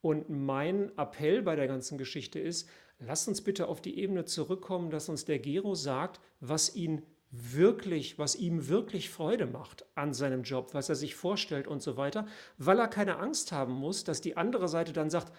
Und 0.00 0.30
mein 0.30 0.96
Appell 0.96 1.42
bei 1.42 1.56
der 1.56 1.66
ganzen 1.66 1.98
Geschichte 1.98 2.38
ist, 2.38 2.68
lasst 3.00 3.26
uns 3.26 3.40
bitte 3.40 3.66
auf 3.66 3.80
die 3.80 3.98
Ebene 3.98 4.24
zurückkommen, 4.24 4.90
dass 4.90 5.08
uns 5.08 5.24
der 5.24 5.40
Gero 5.40 5.74
sagt, 5.74 6.20
was 6.38 6.76
ihn 6.76 7.02
wirklich, 7.32 8.16
was 8.20 8.36
ihm 8.36 8.68
wirklich 8.68 9.10
Freude 9.10 9.46
macht 9.46 9.86
an 9.96 10.14
seinem 10.14 10.44
Job, 10.44 10.72
was 10.72 10.88
er 10.88 10.94
sich 10.94 11.16
vorstellt 11.16 11.66
und 11.66 11.82
so 11.82 11.96
weiter, 11.96 12.28
weil 12.58 12.78
er 12.78 12.86
keine 12.86 13.16
Angst 13.16 13.50
haben 13.50 13.72
muss, 13.72 14.04
dass 14.04 14.20
die 14.20 14.36
andere 14.36 14.68
Seite 14.68 14.92
dann 14.92 15.10
sagt, 15.10 15.32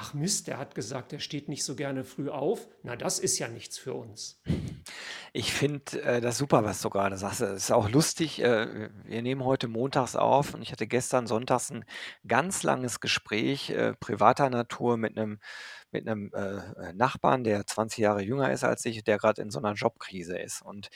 ach 0.00 0.14
Mist, 0.14 0.46
der 0.46 0.58
hat 0.58 0.74
gesagt, 0.74 1.12
er 1.12 1.20
steht 1.20 1.48
nicht 1.48 1.62
so 1.62 1.76
gerne 1.76 2.04
früh 2.04 2.30
auf. 2.30 2.68
Na, 2.82 2.96
das 2.96 3.18
ist 3.18 3.38
ja 3.38 3.48
nichts 3.48 3.76
für 3.78 3.94
uns. 3.94 4.40
Ich 5.32 5.52
finde 5.52 6.02
äh, 6.02 6.20
das 6.20 6.38
super, 6.38 6.64
was 6.64 6.80
du 6.80 6.88
gerade 6.88 7.18
sagst. 7.18 7.42
Es 7.42 7.64
ist 7.64 7.70
auch 7.70 7.88
lustig. 7.88 8.42
Äh, 8.42 8.88
wir 9.04 9.22
nehmen 9.22 9.44
heute 9.44 9.68
montags 9.68 10.16
auf 10.16 10.54
und 10.54 10.62
ich 10.62 10.72
hatte 10.72 10.86
gestern 10.86 11.26
sonntags 11.26 11.70
ein 11.70 11.84
ganz 12.26 12.62
langes 12.62 13.00
Gespräch 13.00 13.70
äh, 13.70 13.94
privater 13.94 14.48
Natur 14.48 14.96
mit 14.96 15.16
einem 15.16 15.38
mit 15.92 16.06
einem 16.06 16.32
äh, 16.32 16.92
Nachbarn, 16.92 17.42
der 17.42 17.66
20 17.66 17.98
Jahre 17.98 18.22
jünger 18.22 18.52
ist 18.52 18.62
als 18.62 18.84
ich, 18.84 19.02
der 19.02 19.18
gerade 19.18 19.42
in 19.42 19.50
so 19.50 19.58
einer 19.58 19.72
Jobkrise 19.74 20.38
ist. 20.38 20.62
Und 20.62 20.88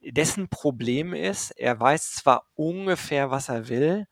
dessen 0.00 0.48
Problem 0.48 1.14
ist, 1.14 1.52
er 1.52 1.78
weiß 1.78 2.12
zwar 2.12 2.48
ungefähr, 2.54 3.30
was 3.30 3.48
er 3.48 3.68
will, 3.68 4.06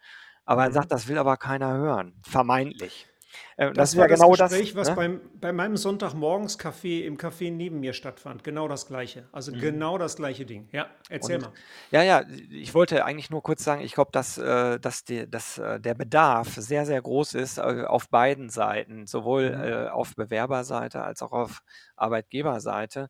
aber 0.44 0.62
er 0.62 0.68
mhm. 0.70 0.74
sagt, 0.74 0.92
das 0.92 1.08
will 1.08 1.18
aber 1.18 1.36
keiner 1.36 1.72
hören. 1.72 2.20
Vermeintlich. 2.22 3.08
Äh, 3.56 3.66
das, 3.66 3.90
das 3.90 3.96
war 3.96 4.08
ja 4.08 4.14
genau 4.14 4.34
das 4.34 4.50
Gespräch, 4.50 4.74
das, 4.74 4.76
was 4.76 4.88
ne? 4.90 4.94
beim, 4.94 5.20
bei 5.40 5.52
meinem 5.52 5.76
Sonntagmorgens 5.76 6.58
Café 6.58 7.02
im 7.04 7.16
Café 7.16 7.50
neben 7.50 7.80
mir 7.80 7.92
stattfand. 7.92 8.44
Genau 8.44 8.68
das 8.68 8.86
gleiche. 8.86 9.28
Also 9.32 9.52
mhm. 9.52 9.60
genau 9.60 9.98
das 9.98 10.16
gleiche 10.16 10.46
Ding. 10.46 10.68
Ja, 10.72 10.88
erzähl 11.08 11.36
Und, 11.36 11.42
mal. 11.42 11.52
Ja, 11.90 12.02
ja, 12.02 12.24
ich 12.50 12.74
wollte 12.74 13.04
eigentlich 13.04 13.30
nur 13.30 13.42
kurz 13.42 13.64
sagen, 13.64 13.82
ich 13.82 13.94
glaube, 13.94 14.10
dass, 14.12 14.38
äh, 14.38 14.78
dass, 14.78 15.04
die, 15.04 15.28
dass 15.28 15.58
äh, 15.58 15.80
der 15.80 15.94
Bedarf 15.94 16.54
sehr, 16.54 16.86
sehr 16.86 17.00
groß 17.00 17.34
ist 17.34 17.58
auf 17.60 18.08
beiden 18.08 18.50
Seiten, 18.50 19.06
sowohl 19.06 19.50
mhm. 19.50 19.88
auf 19.88 20.14
Bewerberseite 20.14 21.02
als 21.02 21.22
auch 21.22 21.32
auf 21.32 21.62
Arbeitgeberseite 21.96 23.08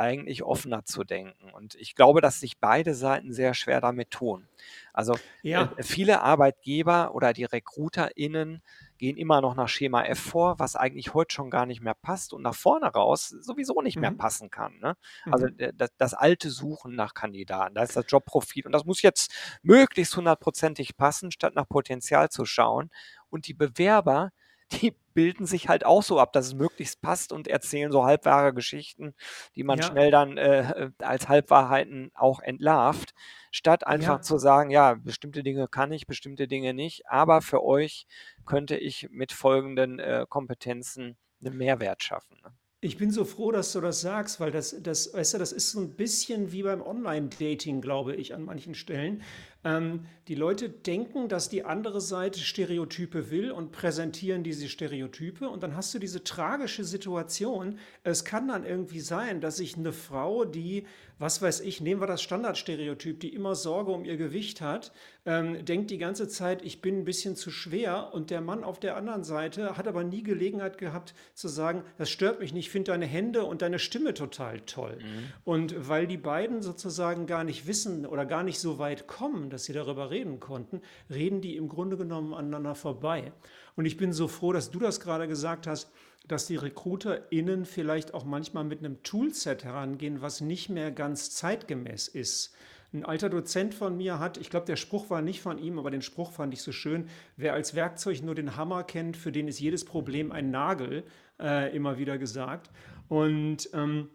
eigentlich 0.00 0.42
offener 0.42 0.84
zu 0.84 1.04
denken. 1.04 1.50
Und 1.52 1.74
ich 1.74 1.94
glaube, 1.94 2.20
dass 2.22 2.40
sich 2.40 2.58
beide 2.58 2.94
Seiten 2.94 3.32
sehr 3.32 3.52
schwer 3.52 3.80
damit 3.82 4.10
tun. 4.10 4.48
Also 4.94 5.16
ja. 5.42 5.72
viele 5.78 6.22
Arbeitgeber 6.22 7.14
oder 7.14 7.34
die 7.34 7.44
RecruiterInnen 7.44 8.62
gehen 9.00 9.16
immer 9.16 9.40
noch 9.40 9.54
nach 9.54 9.68
Schema 9.68 10.02
F 10.04 10.20
vor, 10.20 10.58
was 10.58 10.76
eigentlich 10.76 11.14
heute 11.14 11.34
schon 11.34 11.48
gar 11.48 11.64
nicht 11.64 11.80
mehr 11.80 11.94
passt 11.94 12.34
und 12.34 12.42
nach 12.42 12.54
vorne 12.54 12.86
raus 12.86 13.30
sowieso 13.30 13.80
nicht 13.80 13.96
mehr 13.96 14.10
mhm. 14.10 14.18
passen 14.18 14.50
kann. 14.50 14.78
Ne? 14.78 14.94
Also 15.24 15.46
mhm. 15.46 15.72
Das, 15.74 15.88
das, 15.96 16.12
alte 16.12 16.50
Suchen 16.50 16.96
nach 16.96 17.14
Kandidaten, 17.14 17.74
da 17.74 17.82
ist 17.82 17.96
das 17.96 18.04
Jobprofil 18.06 18.66
und 18.66 18.72
das 18.72 18.84
muss 18.84 19.00
jetzt 19.00 19.32
möglichst 19.62 20.14
hundertprozentig 20.14 20.98
passen, 20.98 21.32
statt 21.32 21.54
nach 21.54 21.66
Potenzial 21.66 22.28
zu 22.28 22.44
schauen. 22.44 22.90
Und 23.30 23.46
die 23.46 23.54
Bewerber, 23.54 24.32
die 24.72 24.94
bilden 25.14 25.46
sich 25.46 25.70
halt 25.70 25.86
auch 25.86 26.02
so 26.02 26.20
ab, 26.20 26.34
dass 26.34 26.48
es 26.48 26.54
möglichst 26.54 27.00
passt 27.00 27.32
und 27.32 27.48
erzählen 27.48 27.90
so 27.90 28.04
halbwahre 28.04 28.52
Geschichten, 28.52 29.14
die 29.56 29.64
man 29.64 29.78
ja. 29.78 29.86
schnell 29.86 30.10
dann 30.10 30.36
äh, 30.36 30.90
als 30.98 31.26
Halbwahrheiten 31.26 32.10
auch 32.14 32.40
entlarvt, 32.40 33.14
statt 33.50 33.86
einfach 33.86 34.18
ja. 34.18 34.22
zu 34.22 34.38
sagen, 34.38 34.70
ja, 34.70 34.94
bestimmte 34.94 35.42
Dinge 35.42 35.68
kann 35.68 35.92
ich, 35.92 36.06
bestimmte 36.06 36.48
Dinge 36.48 36.74
nicht, 36.74 37.08
aber 37.08 37.42
für 37.42 37.62
euch 37.62 38.06
könnte 38.46 38.76
ich 38.76 39.08
mit 39.10 39.32
folgenden 39.32 39.98
äh, 39.98 40.26
Kompetenzen 40.28 41.16
einen 41.44 41.56
Mehrwert 41.56 42.02
schaffen. 42.02 42.38
Ne? 42.42 42.52
Ich 42.82 42.96
bin 42.96 43.10
so 43.10 43.26
froh, 43.26 43.52
dass 43.52 43.72
du 43.72 43.82
das 43.82 44.00
sagst, 44.00 44.40
weil 44.40 44.50
das, 44.50 44.74
das, 44.82 45.12
weißt 45.12 45.34
du, 45.34 45.38
das 45.38 45.52
ist 45.52 45.70
so 45.70 45.80
ein 45.80 45.96
bisschen 45.96 46.50
wie 46.50 46.62
beim 46.62 46.80
Online-Dating, 46.80 47.82
glaube 47.82 48.14
ich, 48.16 48.32
an 48.32 48.42
manchen 48.42 48.74
Stellen. 48.74 49.22
Ähm, 49.64 50.06
die 50.28 50.34
Leute 50.34 50.70
denken, 50.70 51.28
dass 51.28 51.50
die 51.50 51.62
andere 51.62 52.00
Seite 52.00 52.40
Stereotype 52.40 53.30
will 53.30 53.50
und 53.50 53.70
präsentieren 53.70 54.44
diese 54.44 54.70
Stereotype. 54.70 55.46
Und 55.46 55.62
dann 55.62 55.76
hast 55.76 55.92
du 55.92 55.98
diese 55.98 56.24
tragische 56.24 56.84
Situation. 56.84 57.78
Es 58.02 58.24
kann 58.24 58.48
dann 58.48 58.64
irgendwie 58.64 59.00
sein, 59.00 59.42
dass 59.42 59.58
sich 59.58 59.76
eine 59.76 59.92
Frau, 59.92 60.46
die, 60.46 60.86
was 61.20 61.42
weiß 61.42 61.60
ich, 61.60 61.82
nehmen 61.82 62.00
wir 62.00 62.06
das 62.06 62.22
Standardstereotyp, 62.22 63.20
die 63.20 63.34
immer 63.34 63.54
Sorge 63.54 63.92
um 63.92 64.06
ihr 64.06 64.16
Gewicht 64.16 64.62
hat, 64.62 64.90
ähm, 65.26 65.66
denkt 65.66 65.90
die 65.90 65.98
ganze 65.98 66.28
Zeit, 66.28 66.64
ich 66.64 66.80
bin 66.80 67.00
ein 67.00 67.04
bisschen 67.04 67.36
zu 67.36 67.50
schwer. 67.50 68.14
Und 68.14 68.30
der 68.30 68.40
Mann 68.40 68.64
auf 68.64 68.80
der 68.80 68.96
anderen 68.96 69.22
Seite 69.22 69.76
hat 69.76 69.86
aber 69.86 70.02
nie 70.02 70.22
Gelegenheit 70.22 70.78
gehabt 70.78 71.14
zu 71.34 71.48
sagen, 71.48 71.84
das 71.98 72.08
stört 72.08 72.40
mich 72.40 72.54
nicht, 72.54 72.66
ich 72.66 72.70
finde 72.70 72.92
deine 72.92 73.04
Hände 73.04 73.44
und 73.44 73.60
deine 73.60 73.78
Stimme 73.78 74.14
total 74.14 74.60
toll. 74.60 74.96
Mhm. 74.98 75.32
Und 75.44 75.88
weil 75.88 76.06
die 76.06 76.16
beiden 76.16 76.62
sozusagen 76.62 77.26
gar 77.26 77.44
nicht 77.44 77.66
wissen 77.66 78.06
oder 78.06 78.24
gar 78.24 78.42
nicht 78.42 78.58
so 78.58 78.78
weit 78.78 79.06
kommen, 79.06 79.50
dass 79.50 79.64
sie 79.64 79.74
darüber 79.74 80.10
reden 80.10 80.40
konnten, 80.40 80.80
reden 81.10 81.42
die 81.42 81.56
im 81.56 81.68
Grunde 81.68 81.98
genommen 81.98 82.32
aneinander 82.32 82.74
vorbei. 82.74 83.32
Und 83.76 83.84
ich 83.86 83.96
bin 83.96 84.12
so 84.12 84.28
froh, 84.28 84.52
dass 84.52 84.70
du 84.70 84.78
das 84.78 85.00
gerade 85.00 85.28
gesagt 85.28 85.66
hast, 85.66 85.90
dass 86.28 86.46
die 86.46 86.56
RecruiterInnen 86.56 87.64
vielleicht 87.64 88.14
auch 88.14 88.24
manchmal 88.24 88.64
mit 88.64 88.80
einem 88.80 89.02
Toolset 89.02 89.64
herangehen, 89.64 90.22
was 90.22 90.40
nicht 90.40 90.68
mehr 90.68 90.90
ganz 90.90 91.30
zeitgemäß 91.30 92.08
ist. 92.08 92.54
Ein 92.92 93.04
alter 93.04 93.28
Dozent 93.28 93.72
von 93.72 93.96
mir 93.96 94.18
hat, 94.18 94.36
ich 94.36 94.50
glaube, 94.50 94.66
der 94.66 94.76
Spruch 94.76 95.10
war 95.10 95.22
nicht 95.22 95.40
von 95.40 95.58
ihm, 95.58 95.78
aber 95.78 95.90
den 95.90 96.02
Spruch 96.02 96.32
fand 96.32 96.52
ich 96.52 96.62
so 96.62 96.72
schön, 96.72 97.08
wer 97.36 97.54
als 97.54 97.74
Werkzeug 97.74 98.22
nur 98.22 98.34
den 98.34 98.56
Hammer 98.56 98.82
kennt, 98.82 99.16
für 99.16 99.30
den 99.30 99.46
ist 99.46 99.60
jedes 99.60 99.84
Problem 99.84 100.32
ein 100.32 100.50
Nagel, 100.50 101.04
äh, 101.38 101.74
immer 101.74 101.98
wieder 101.98 102.18
gesagt. 102.18 102.70
Und 103.08 103.70
ähm, 103.74 104.08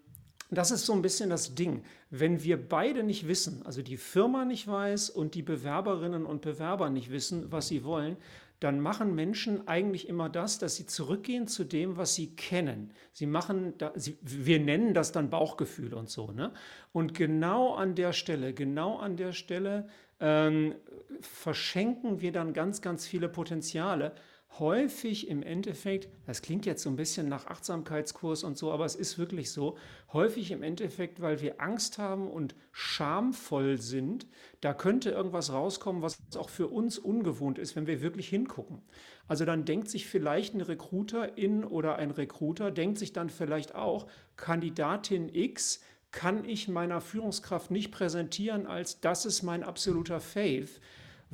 das 0.51 0.71
ist 0.71 0.85
so 0.85 0.93
ein 0.93 1.01
bisschen 1.01 1.29
das 1.29 1.55
Ding. 1.55 1.83
Wenn 2.09 2.43
wir 2.43 2.57
beide 2.57 3.03
nicht 3.03 3.27
wissen, 3.27 3.65
also 3.65 3.81
die 3.81 3.97
Firma 3.97 4.45
nicht 4.45 4.67
weiß 4.67 5.09
und 5.09 5.35
die 5.35 5.41
Bewerberinnen 5.41 6.25
und 6.25 6.41
Bewerber 6.41 6.89
nicht 6.89 7.11
wissen, 7.11 7.51
was 7.51 7.69
sie 7.69 7.83
wollen, 7.83 8.17
dann 8.59 8.79
machen 8.79 9.15
Menschen 9.15 9.67
eigentlich 9.67 10.07
immer 10.07 10.29
das, 10.29 10.59
dass 10.59 10.75
sie 10.75 10.85
zurückgehen 10.85 11.47
zu 11.47 11.63
dem, 11.63 11.97
was 11.97 12.15
sie 12.15 12.35
kennen. 12.35 12.93
Sie 13.11 13.25
machen, 13.25 13.77
da, 13.77 13.91
sie, 13.95 14.17
wir 14.21 14.59
nennen 14.59 14.93
das 14.93 15.11
dann 15.11 15.29
Bauchgefühl 15.29 15.93
und 15.93 16.09
so. 16.09 16.31
Ne? 16.31 16.51
Und 16.93 17.13
genau 17.13 17.73
an 17.75 17.95
der 17.95 18.13
Stelle, 18.13 18.53
genau 18.53 18.97
an 18.97 19.17
der 19.17 19.33
Stelle 19.33 19.87
ähm, 20.19 20.75
verschenken 21.19 22.21
wir 22.21 22.31
dann 22.31 22.53
ganz, 22.53 22.81
ganz 22.81 23.05
viele 23.05 23.29
Potenziale, 23.29 24.13
häufig 24.59 25.27
im 25.27 25.43
Endeffekt, 25.43 26.09
das 26.25 26.41
klingt 26.41 26.65
jetzt 26.65 26.83
so 26.83 26.89
ein 26.89 26.95
bisschen 26.95 27.27
nach 27.27 27.47
Achtsamkeitskurs 27.47 28.43
und 28.43 28.57
so, 28.57 28.71
aber 28.71 28.85
es 28.85 28.95
ist 28.95 29.17
wirklich 29.17 29.51
so, 29.51 29.77
häufig 30.13 30.51
im 30.51 30.63
Endeffekt, 30.63 31.21
weil 31.21 31.41
wir 31.41 31.61
Angst 31.61 31.97
haben 31.97 32.29
und 32.29 32.55
schamvoll 32.71 33.79
sind, 33.79 34.27
da 34.61 34.73
könnte 34.73 35.11
irgendwas 35.11 35.51
rauskommen, 35.51 36.01
was 36.01 36.17
auch 36.37 36.49
für 36.49 36.67
uns 36.67 36.97
ungewohnt 36.97 37.59
ist, 37.59 37.75
wenn 37.75 37.87
wir 37.87 38.01
wirklich 38.01 38.29
hingucken. 38.29 38.81
Also 39.27 39.45
dann 39.45 39.65
denkt 39.65 39.89
sich 39.89 40.07
vielleicht 40.07 40.53
ein 40.53 40.61
Recruiterin 40.61 41.63
oder 41.63 41.97
ein 41.97 42.11
Recruiter, 42.11 42.71
denkt 42.71 42.97
sich 42.97 43.13
dann 43.13 43.29
vielleicht 43.29 43.75
auch, 43.75 44.07
Kandidatin 44.37 45.33
X 45.33 45.81
kann 46.11 46.45
ich 46.45 46.69
meiner 46.69 47.01
Führungskraft 47.01 47.71
nicht 47.71 47.91
präsentieren 47.91 48.67
als 48.67 49.01
das 49.01 49.25
ist 49.25 49.43
mein 49.43 49.63
absoluter 49.63 50.21
Faith 50.21 50.79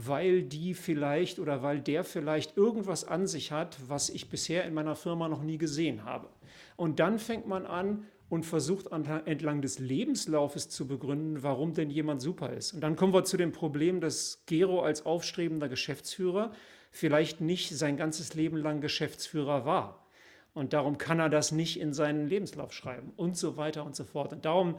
weil 0.07 0.43
die 0.43 0.73
vielleicht 0.73 1.39
oder 1.39 1.61
weil 1.63 1.79
der 1.79 2.03
vielleicht 2.03 2.57
irgendwas 2.57 3.03
an 3.03 3.27
sich 3.27 3.51
hat, 3.51 3.77
was 3.87 4.09
ich 4.09 4.29
bisher 4.29 4.65
in 4.65 4.73
meiner 4.73 4.95
Firma 4.95 5.27
noch 5.27 5.43
nie 5.43 5.57
gesehen 5.57 6.03
habe. 6.03 6.29
Und 6.75 6.99
dann 6.99 7.19
fängt 7.19 7.47
man 7.47 7.65
an 7.65 8.05
und 8.29 8.45
versucht 8.45 8.87
entlang 8.87 9.61
des 9.61 9.79
Lebenslaufes 9.79 10.69
zu 10.69 10.87
begründen, 10.87 11.43
warum 11.43 11.73
denn 11.73 11.89
jemand 11.89 12.21
super 12.21 12.53
ist. 12.53 12.73
Und 12.73 12.81
dann 12.81 12.95
kommen 12.95 13.13
wir 13.13 13.25
zu 13.25 13.35
dem 13.35 13.51
Problem, 13.51 13.99
dass 13.99 14.43
Gero 14.45 14.81
als 14.81 15.05
aufstrebender 15.05 15.67
Geschäftsführer 15.67 16.53
vielleicht 16.91 17.41
nicht 17.41 17.75
sein 17.77 17.97
ganzes 17.97 18.33
Leben 18.33 18.57
lang 18.57 18.79
Geschäftsführer 18.79 19.65
war. 19.65 20.07
Und 20.53 20.73
darum 20.73 20.97
kann 20.97 21.19
er 21.19 21.29
das 21.29 21.51
nicht 21.51 21.79
in 21.79 21.93
seinen 21.93 22.27
Lebenslauf 22.27 22.73
schreiben 22.73 23.13
und 23.15 23.37
so 23.37 23.55
weiter 23.55 23.85
und 23.85 23.95
so 23.95 24.03
fort. 24.03 24.33
Und 24.33 24.45
darum 24.45 24.75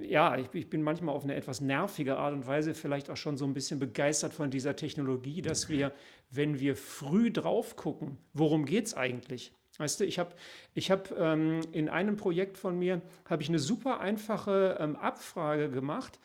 ja, 0.00 0.36
ich, 0.36 0.48
ich, 0.52 0.70
bin 0.70 0.82
manchmal 0.82 1.14
auf 1.14 1.24
eine 1.24 1.34
etwas 1.34 1.60
nervige 1.60 2.16
Art 2.16 2.32
und 2.34 2.46
Weise 2.46 2.74
vielleicht 2.74 3.10
auch 3.10 3.16
schon 3.16 3.36
so 3.36 3.44
ein 3.44 3.54
bisschen 3.54 3.78
begeistert 3.78 4.32
von 4.32 4.50
dieser 4.50 4.76
Technologie, 4.76 5.42
dass 5.42 5.68
wir, 5.68 5.92
wenn 6.30 6.60
wir 6.60 6.76
früh 6.76 7.30
drauf 7.30 7.76
gucken, 7.76 8.18
worum 8.34 8.64
geht 8.64 8.86
es 8.86 8.94
eigentlich? 8.94 9.52
Weißt 9.78 10.00
du, 10.00 10.04
ich 10.04 10.18
habe 10.18 10.34
ich 10.74 10.90
hab, 10.90 11.16
ähm, 11.16 11.60
in 11.72 11.88
einem 11.88 12.16
Projekt 12.16 12.58
von 12.58 12.78
mir, 12.78 13.00
habe 13.26 13.42
ich 13.42 13.48
eine 13.48 13.60
super 13.60 14.00
einfache 14.00 14.76
ähm, 14.80 14.96
Abfrage 14.96 15.70
gemacht. 15.70 16.18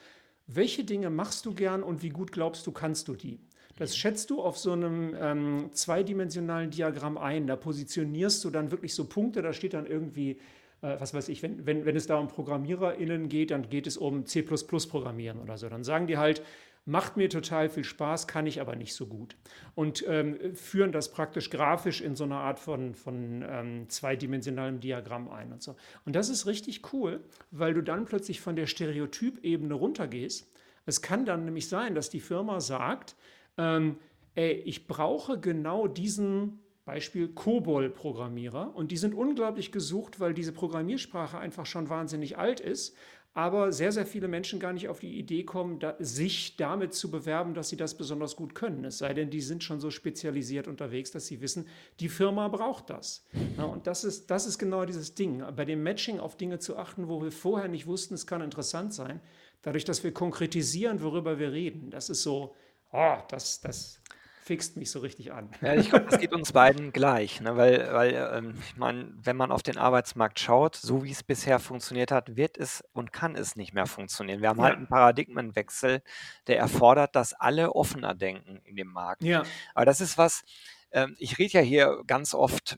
Welche 0.48 0.84
Dinge 0.84 1.10
machst 1.10 1.46
du 1.46 1.54
gern 1.54 1.84
und 1.84 2.02
wie 2.02 2.10
gut 2.10 2.32
glaubst 2.32 2.66
du, 2.68 2.72
kannst 2.72 3.08
du 3.08 3.16
die? 3.16 3.40
Das 3.78 3.96
schätzt 3.96 4.30
du 4.30 4.42
auf 4.42 4.58
so 4.58 4.72
einem 4.72 5.16
ähm, 5.20 5.70
zweidimensionalen 5.72 6.70
Diagramm 6.70 7.18
ein. 7.18 7.48
Da 7.48 7.56
positionierst 7.56 8.44
du 8.44 8.50
dann 8.50 8.72
wirklich 8.72 8.94
so 8.94 9.06
Punkte, 9.06 9.42
da 9.42 9.54
steht 9.54 9.74
dann 9.74 9.86
irgendwie 9.86 10.38
was 10.84 11.14
weiß 11.14 11.30
ich, 11.30 11.42
wenn, 11.44 11.66
wenn, 11.66 11.86
wenn 11.86 11.96
es 11.96 12.08
da 12.08 12.18
um 12.18 12.28
ProgrammiererInnen 12.28 13.30
geht, 13.30 13.52
dann 13.52 13.70
geht 13.70 13.88
es 13.88 13.98
um 13.98 14.26
C++-Programmieren 14.26 15.40
oder 15.40 15.58
so. 15.58 15.70
Dann 15.70 15.84
sagen 15.84 16.08
die 16.08 16.18
halt, 16.18 16.42
macht 16.86 17.16
mir 17.16 17.30
total 17.30 17.70
viel 17.70 17.84
Spaß, 17.84 18.28
kann 18.28 18.46
ich 18.46 18.60
aber 18.60 18.76
nicht 18.76 18.94
so 18.94 19.08
gut. 19.08 19.38
Und 19.76 20.04
ähm, 20.08 20.56
führen 20.56 20.92
das 20.92 21.12
praktisch 21.12 21.50
grafisch 21.50 22.02
in 22.02 22.16
so 22.16 22.26
einer 22.26 22.40
Art 22.40 22.60
von, 22.60 22.94
von 22.94 23.44
ähm, 23.48 23.90
zweidimensionalem 23.90 24.80
Diagramm 24.80 25.30
ein 25.30 25.54
und 25.54 25.64
so. 25.64 25.76
Und 26.06 26.16
das 26.16 26.30
ist 26.30 26.46
richtig 26.46 26.94
cool, 26.94 27.22
weil 27.52 27.74
du 27.74 27.82
dann 27.82 28.06
plötzlich 28.06 28.42
von 28.42 28.56
der 28.56 28.68
Stereotypebene 28.68 29.74
runtergehst. 29.74 30.52
Es 30.86 31.02
kann 31.02 31.26
dann 31.26 31.46
nämlich 31.46 31.70
sein, 31.70 31.96
dass 31.96 32.10
die 32.10 32.20
Firma 32.20 32.60
sagt, 32.60 33.16
ähm, 33.58 33.98
ey, 34.36 34.52
ich 34.52 34.88
brauche 34.88 35.40
genau 35.40 35.88
diesen 35.88 36.63
Beispiel 36.86 37.30
COBOL-Programmierer. 37.30 38.76
Und 38.76 38.92
die 38.92 38.98
sind 38.98 39.14
unglaublich 39.14 39.72
gesucht, 39.72 40.20
weil 40.20 40.34
diese 40.34 40.52
Programmiersprache 40.52 41.38
einfach 41.38 41.66
schon 41.66 41.90
wahnsinnig 41.90 42.38
alt 42.38 42.60
ist, 42.60 42.96
aber 43.36 43.72
sehr, 43.72 43.92
sehr 43.92 44.06
viele 44.06 44.28
Menschen 44.28 44.60
gar 44.60 44.74
nicht 44.74 44.88
auf 44.90 45.00
die 45.00 45.18
Idee 45.18 45.44
kommen, 45.44 45.80
da, 45.80 45.96
sich 45.98 46.56
damit 46.56 46.94
zu 46.94 47.10
bewerben, 47.10 47.56
dass 47.56 47.70
sie 47.70 47.78
das 47.78 47.98
besonders 47.98 48.36
gut 48.36 48.54
können. 48.54 48.86
Es 48.86 49.00
sei 49.00 49.14
denn, 49.16 49.32
die 49.32 49.42
sind 49.42 49.64
schon 49.64 49.80
so 49.80 49.90
spezialisiert 49.90 50.68
unterwegs, 50.68 51.10
dass 51.10 51.26
sie 51.26 51.42
wissen, 51.42 51.68
die 52.00 52.10
Firma 52.10 52.48
braucht 52.48 52.92
das. 52.92 53.26
Ja, 53.58 53.64
und 53.64 53.88
das 53.88 54.04
ist, 54.04 54.30
das 54.30 54.46
ist 54.46 54.60
genau 54.60 54.86
dieses 54.86 55.16
Ding. 55.16 55.44
Bei 55.56 55.66
dem 55.66 55.82
Matching 55.82 56.20
auf 56.20 56.38
Dinge 56.38 56.60
zu 56.60 56.78
achten, 56.78 57.08
wo 57.08 57.24
wir 57.24 57.32
vorher 57.32 57.70
nicht 57.70 57.88
wussten, 57.88 58.14
es 58.14 58.28
kann 58.28 58.42
interessant 58.42 58.94
sein, 58.94 59.20
dadurch, 59.64 59.86
dass 59.86 60.04
wir 60.04 60.14
konkretisieren, 60.14 61.02
worüber 61.02 61.40
wir 61.40 61.52
reden. 61.52 61.90
Das 61.90 62.10
ist 62.12 62.22
so, 62.22 62.54
oh, 62.92 63.18
das, 63.30 63.62
das, 63.62 64.00
fixt 64.44 64.76
mich 64.78 64.92
so 64.92 65.00
richtig 65.00 65.32
an. 65.32 65.50
Ja, 65.62 65.74
ich 65.74 65.90
glaube, 65.90 66.06
das 66.06 66.20
geht 66.20 66.34
uns 66.34 66.52
beiden 66.52 66.92
gleich, 66.92 67.40
ne? 67.40 67.56
weil, 67.56 67.94
weil 67.94 68.32
ähm, 68.34 68.56
ich 68.60 68.76
meine, 68.78 69.14
wenn 69.16 69.38
man 69.38 69.52
auf 69.52 69.64
den 69.64 69.78
Arbeitsmarkt 69.78 70.40
schaut, 70.40 70.76
so 70.76 71.04
wie 71.04 71.12
es 71.12 71.24
bisher 71.24 71.60
funktioniert 71.60 72.12
hat, 72.12 72.36
wird 72.36 72.58
es 72.58 72.84
und 72.92 73.14
kann 73.14 73.36
es 73.36 73.56
nicht 73.56 73.74
mehr 73.74 73.86
funktionieren. 73.86 74.42
Wir 74.42 74.50
haben 74.50 74.60
ja. 74.60 74.66
halt 74.66 74.78
einen 74.78 74.88
Paradigmenwechsel, 74.88 76.02
der 76.48 76.60
erfordert, 76.60 77.16
dass 77.16 77.34
alle 77.34 77.74
offener 77.74 78.14
denken 78.14 78.60
in 78.66 78.76
dem 78.76 78.90
Markt. 78.90 79.24
Ja. 79.24 79.44
Aber 79.74 79.86
das 79.86 80.02
ist 80.02 80.18
was, 80.18 80.44
ähm, 80.92 81.16
ich 81.20 81.40
rede 81.40 81.54
ja 81.54 81.62
hier 81.62 82.04
ganz 82.06 82.34
oft 82.34 82.78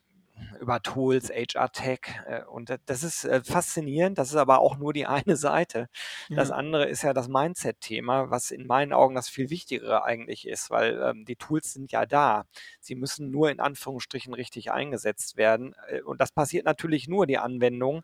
über 0.59 0.81
Tools, 0.81 1.29
HR-Tech. 1.29 1.99
Äh, 2.27 2.43
und 2.45 2.73
das 2.85 3.03
ist 3.03 3.25
äh, 3.25 3.43
faszinierend. 3.43 4.17
Das 4.17 4.29
ist 4.29 4.35
aber 4.35 4.59
auch 4.59 4.77
nur 4.77 4.93
die 4.93 5.05
eine 5.07 5.35
Seite. 5.35 5.87
Das 6.29 6.51
andere 6.51 6.85
ist 6.85 7.03
ja 7.03 7.13
das 7.13 7.27
Mindset-Thema, 7.27 8.29
was 8.31 8.51
in 8.51 8.67
meinen 8.67 8.93
Augen 8.93 9.15
das 9.15 9.29
viel 9.29 9.49
Wichtigere 9.49 10.03
eigentlich 10.03 10.47
ist, 10.47 10.69
weil 10.69 11.01
ähm, 11.01 11.25
die 11.25 11.35
Tools 11.35 11.73
sind 11.73 11.91
ja 11.91 12.05
da. 12.05 12.45
Sie 12.79 12.95
müssen 12.95 13.31
nur 13.31 13.49
in 13.51 13.59
Anführungsstrichen 13.59 14.33
richtig 14.33 14.71
eingesetzt 14.71 15.37
werden. 15.37 15.75
Äh, 15.87 16.01
und 16.01 16.21
das 16.21 16.31
passiert 16.31 16.65
natürlich 16.65 17.07
nur 17.07 17.27
die 17.27 17.37
Anwendung 17.37 18.03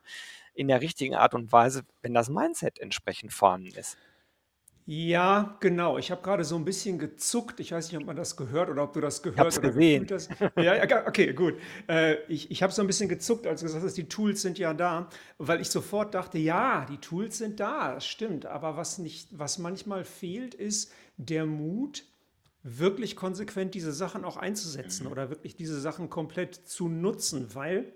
in 0.53 0.67
der 0.67 0.81
richtigen 0.81 1.15
Art 1.15 1.33
und 1.33 1.51
Weise, 1.51 1.83
wenn 2.01 2.13
das 2.13 2.29
Mindset 2.29 2.79
entsprechend 2.79 3.33
vorhanden 3.33 3.73
ist. 3.75 3.97
Ja, 4.85 5.57
genau. 5.59 5.97
Ich 5.97 6.11
habe 6.11 6.21
gerade 6.21 6.43
so 6.43 6.55
ein 6.55 6.65
bisschen 6.65 6.97
gezuckt. 6.97 7.59
Ich 7.59 7.71
weiß 7.71 7.91
nicht, 7.91 8.01
ob 8.01 8.07
man 8.07 8.15
das 8.15 8.35
gehört 8.35 8.69
oder 8.69 8.83
ob 8.83 8.93
du 8.93 9.01
das 9.01 9.21
gehört 9.21 9.39
hab's 9.39 9.59
oder 9.59 9.69
gesehen. 9.69 10.07
gefühlt 10.07 10.29
hast. 10.29 10.55
Ja, 10.57 10.83
ja, 10.83 11.07
okay, 11.07 11.33
gut. 11.33 11.55
Äh, 11.87 12.15
ich 12.27 12.49
ich 12.51 12.63
habe 12.63 12.73
so 12.73 12.81
ein 12.81 12.87
bisschen 12.87 13.07
gezuckt, 13.07 13.45
als 13.47 13.61
du 13.61 13.67
gesagt 13.67 13.83
hast, 13.83 13.97
die 13.97 14.09
Tools 14.09 14.41
sind 14.41 14.57
ja 14.57 14.73
da, 14.73 15.07
weil 15.37 15.61
ich 15.61 15.69
sofort 15.69 16.13
dachte, 16.13 16.39
ja, 16.39 16.85
die 16.89 16.97
Tools 16.97 17.37
sind 17.37 17.59
da, 17.59 17.93
das 17.93 18.05
stimmt. 18.05 18.45
Aber 18.45 18.75
was 18.75 18.97
nicht, 18.97 19.27
was 19.31 19.59
manchmal 19.59 20.03
fehlt, 20.03 20.55
ist 20.55 20.91
der 21.17 21.45
Mut, 21.45 22.03
wirklich 22.63 23.15
konsequent 23.15 23.73
diese 23.73 23.91
Sachen 23.91 24.23
auch 24.23 24.37
einzusetzen 24.37 25.05
mhm. 25.05 25.11
oder 25.11 25.29
wirklich 25.29 25.55
diese 25.55 25.79
Sachen 25.79 26.09
komplett 26.09 26.55
zu 26.55 26.87
nutzen, 26.87 27.53
weil 27.53 27.93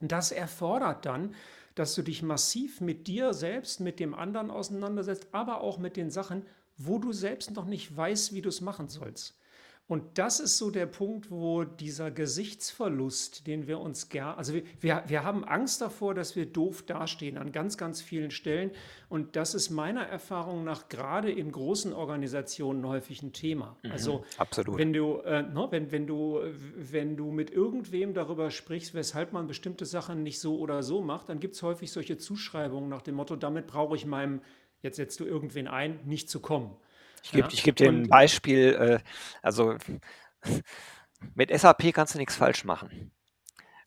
das 0.00 0.32
erfordert 0.32 1.06
dann, 1.06 1.34
dass 1.76 1.94
du 1.94 2.02
dich 2.02 2.22
massiv 2.22 2.80
mit 2.80 3.06
dir 3.06 3.32
selbst, 3.32 3.80
mit 3.80 4.00
dem 4.00 4.14
anderen 4.14 4.50
auseinandersetzt, 4.50 5.28
aber 5.30 5.60
auch 5.60 5.78
mit 5.78 5.96
den 5.96 6.10
Sachen, 6.10 6.44
wo 6.76 6.98
du 6.98 7.12
selbst 7.12 7.52
noch 7.52 7.66
nicht 7.66 7.96
weißt, 7.96 8.32
wie 8.34 8.42
du 8.42 8.48
es 8.48 8.60
machen 8.60 8.88
sollst. 8.88 9.38
Und 9.88 10.18
das 10.18 10.40
ist 10.40 10.58
so 10.58 10.72
der 10.72 10.86
Punkt, 10.86 11.30
wo 11.30 11.62
dieser 11.62 12.10
Gesichtsverlust, 12.10 13.46
den 13.46 13.68
wir 13.68 13.78
uns 13.78 14.08
gern, 14.08 14.36
also 14.36 14.52
wir, 14.52 14.64
wir, 14.80 15.04
wir 15.06 15.22
haben 15.22 15.44
Angst 15.44 15.80
davor, 15.80 16.12
dass 16.12 16.34
wir 16.34 16.46
doof 16.46 16.82
dastehen 16.82 17.38
an 17.38 17.52
ganz, 17.52 17.78
ganz 17.78 18.02
vielen 18.02 18.32
Stellen. 18.32 18.72
Und 19.08 19.36
das 19.36 19.54
ist 19.54 19.70
meiner 19.70 20.02
Erfahrung 20.02 20.64
nach 20.64 20.88
gerade 20.88 21.30
in 21.30 21.52
großen 21.52 21.92
Organisationen 21.92 22.84
häufig 22.84 23.22
ein 23.22 23.32
Thema. 23.32 23.76
Mhm, 23.84 23.92
also 23.92 24.24
absolut. 24.38 24.76
Wenn 24.76 24.92
du, 24.92 25.18
äh, 25.18 25.42
no, 25.42 25.66
ne, 25.66 25.68
wenn, 25.70 25.92
wenn, 25.92 26.08
du, 26.08 26.40
wenn 26.76 27.16
du 27.16 27.30
mit 27.30 27.52
irgendwem 27.52 28.12
darüber 28.12 28.50
sprichst, 28.50 28.92
weshalb 28.92 29.32
man 29.32 29.46
bestimmte 29.46 29.86
Sachen 29.86 30.24
nicht 30.24 30.40
so 30.40 30.58
oder 30.58 30.82
so 30.82 31.00
macht, 31.00 31.28
dann 31.28 31.38
gibt 31.38 31.54
es 31.54 31.62
häufig 31.62 31.92
solche 31.92 32.18
Zuschreibungen 32.18 32.88
nach 32.88 33.02
dem 33.02 33.14
Motto, 33.14 33.36
damit 33.36 33.68
brauche 33.68 33.94
ich 33.94 34.04
meinem, 34.04 34.40
jetzt 34.82 34.96
setzt 34.96 35.20
du 35.20 35.24
irgendwen 35.24 35.68
ein, 35.68 36.00
nicht 36.04 36.28
zu 36.28 36.40
kommen. 36.40 36.76
Ich 37.26 37.32
gebe 37.32 37.48
ja. 37.48 37.62
geb 37.64 37.76
dir 37.76 37.88
ein 37.88 38.08
Beispiel. 38.08 38.74
Äh, 38.74 38.98
also 39.42 39.76
mit 41.34 41.56
SAP 41.56 41.92
kannst 41.92 42.14
du 42.14 42.18
nichts 42.18 42.36
falsch 42.36 42.64
machen. 42.64 43.10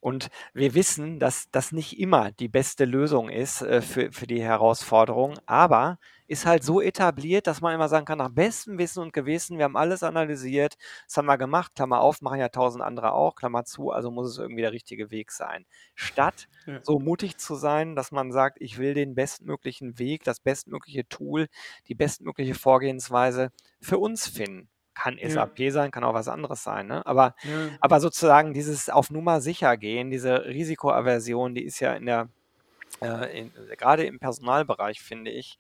Und 0.01 0.29
wir 0.53 0.73
wissen, 0.73 1.19
dass 1.19 1.49
das 1.51 1.71
nicht 1.71 1.99
immer 1.99 2.31
die 2.31 2.47
beste 2.49 2.85
Lösung 2.85 3.29
ist 3.29 3.61
äh, 3.61 3.81
für, 3.81 4.11
für 4.11 4.27
die 4.27 4.41
Herausforderung, 4.41 5.37
aber 5.45 5.99
ist 6.29 6.45
halt 6.45 6.63
so 6.63 6.79
etabliert, 6.79 7.47
dass 7.47 7.59
man 7.59 7.73
immer 7.73 7.89
sagen 7.89 8.05
kann, 8.05 8.19
nach 8.19 8.29
bestem 8.29 8.77
Wissen 8.77 9.01
und 9.01 9.13
Gewissen, 9.13 9.57
wir 9.57 9.65
haben 9.65 9.75
alles 9.75 10.03
analysiert, 10.03 10.77
das 11.07 11.17
haben 11.17 11.25
wir 11.25 11.39
gemacht, 11.39 11.73
Klammer 11.75 12.01
auf, 12.01 12.21
machen 12.21 12.39
ja 12.39 12.49
tausend 12.49 12.83
andere 12.83 13.13
auch, 13.13 13.35
Klammer 13.35 13.65
zu, 13.65 13.89
also 13.89 14.11
muss 14.11 14.29
es 14.29 14.37
irgendwie 14.37 14.61
der 14.61 14.71
richtige 14.71 15.09
Weg 15.09 15.31
sein. 15.31 15.65
Statt 15.95 16.47
ja. 16.67 16.79
so 16.83 16.99
mutig 16.99 17.37
zu 17.37 17.55
sein, 17.55 17.95
dass 17.95 18.11
man 18.11 18.31
sagt, 18.31 18.57
ich 18.61 18.77
will 18.77 18.93
den 18.93 19.15
bestmöglichen 19.15 19.97
Weg, 19.97 20.23
das 20.23 20.39
bestmögliche 20.39 21.07
Tool, 21.09 21.47
die 21.87 21.95
bestmögliche 21.95 22.53
Vorgehensweise 22.53 23.51
für 23.81 23.97
uns 23.97 24.27
finden 24.27 24.69
kann 24.93 25.17
SAP 25.17 25.59
ja. 25.59 25.71
sein, 25.71 25.91
kann 25.91 26.03
auch 26.03 26.13
was 26.13 26.27
anderes 26.27 26.61
sein, 26.61 26.87
ne? 26.87 27.05
Aber, 27.05 27.33
ja. 27.43 27.69
aber 27.79 28.01
sozusagen 28.01 28.53
dieses 28.53 28.89
auf 28.89 29.11
Nummer 29.11 29.39
sicher 29.39 29.77
gehen, 29.77 30.11
diese 30.11 30.43
Risikoaversion, 30.43 31.55
die 31.55 31.63
ist 31.63 31.79
ja 31.79 31.93
in 31.93 32.05
der 32.05 32.27
äh, 33.01 33.39
in, 33.39 33.51
gerade 33.77 34.03
im 34.03 34.19
Personalbereich, 34.19 34.99
finde 34.99 35.31
ich, 35.31 35.57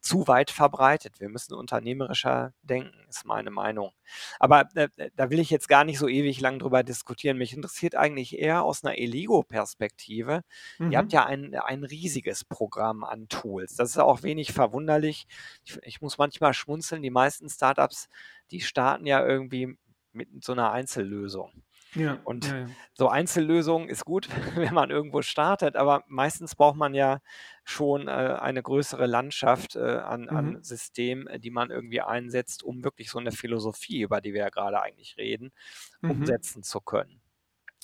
zu 0.00 0.28
weit 0.28 0.50
verbreitet. 0.50 1.20
Wir 1.20 1.28
müssen 1.28 1.54
unternehmerischer 1.54 2.52
denken, 2.62 2.94
ist 3.08 3.24
meine 3.24 3.50
Meinung. 3.50 3.92
Aber 4.38 4.68
äh, 4.74 4.88
da 5.16 5.30
will 5.30 5.40
ich 5.40 5.50
jetzt 5.50 5.68
gar 5.68 5.84
nicht 5.84 5.98
so 5.98 6.08
ewig 6.08 6.40
lang 6.40 6.58
drüber 6.58 6.82
diskutieren. 6.82 7.38
Mich 7.38 7.52
interessiert 7.52 7.94
eigentlich 7.94 8.38
eher 8.38 8.62
aus 8.62 8.84
einer 8.84 8.96
Eligo-Perspektive. 8.96 10.42
Mhm. 10.78 10.92
Ihr 10.92 10.98
habt 10.98 11.08
mhm. 11.08 11.14
ja 11.14 11.26
ein, 11.26 11.54
ein 11.54 11.84
riesiges 11.84 12.44
Programm 12.44 13.04
an 13.04 13.28
Tools. 13.28 13.76
Das 13.76 13.90
ist 13.90 13.98
auch 13.98 14.22
wenig 14.22 14.52
verwunderlich. 14.52 15.26
Ich, 15.64 15.78
ich 15.82 16.00
muss 16.00 16.18
manchmal 16.18 16.54
schmunzeln. 16.54 17.02
Die 17.02 17.10
meisten 17.10 17.48
Startups, 17.48 18.08
die 18.50 18.60
starten 18.60 19.06
ja 19.06 19.24
irgendwie 19.24 19.76
mit 20.12 20.44
so 20.44 20.52
einer 20.52 20.72
Einzellösung. 20.72 21.62
Ja, 21.94 22.20
Und 22.24 22.48
ja, 22.48 22.58
ja. 22.58 22.66
so 22.92 23.08
Einzellösungen 23.08 23.88
ist 23.88 24.04
gut, 24.04 24.28
wenn 24.56 24.74
man 24.74 24.90
irgendwo 24.90 25.22
startet, 25.22 25.76
aber 25.76 26.04
meistens 26.06 26.54
braucht 26.54 26.76
man 26.76 26.94
ja 26.94 27.20
schon 27.64 28.08
äh, 28.08 28.10
eine 28.10 28.62
größere 28.62 29.06
Landschaft 29.06 29.76
äh, 29.76 29.80
an, 29.80 30.22
mhm. 30.22 30.36
an 30.36 30.62
Systemen, 30.62 31.26
äh, 31.26 31.40
die 31.40 31.50
man 31.50 31.70
irgendwie 31.70 32.00
einsetzt, 32.00 32.62
um 32.62 32.84
wirklich 32.84 33.10
so 33.10 33.18
eine 33.18 33.32
Philosophie, 33.32 34.02
über 34.02 34.20
die 34.20 34.32
wir 34.32 34.40
ja 34.40 34.48
gerade 34.50 34.80
eigentlich 34.82 35.16
reden, 35.16 35.52
mhm. 36.00 36.10
umsetzen 36.10 36.62
zu 36.62 36.80
können. 36.80 37.20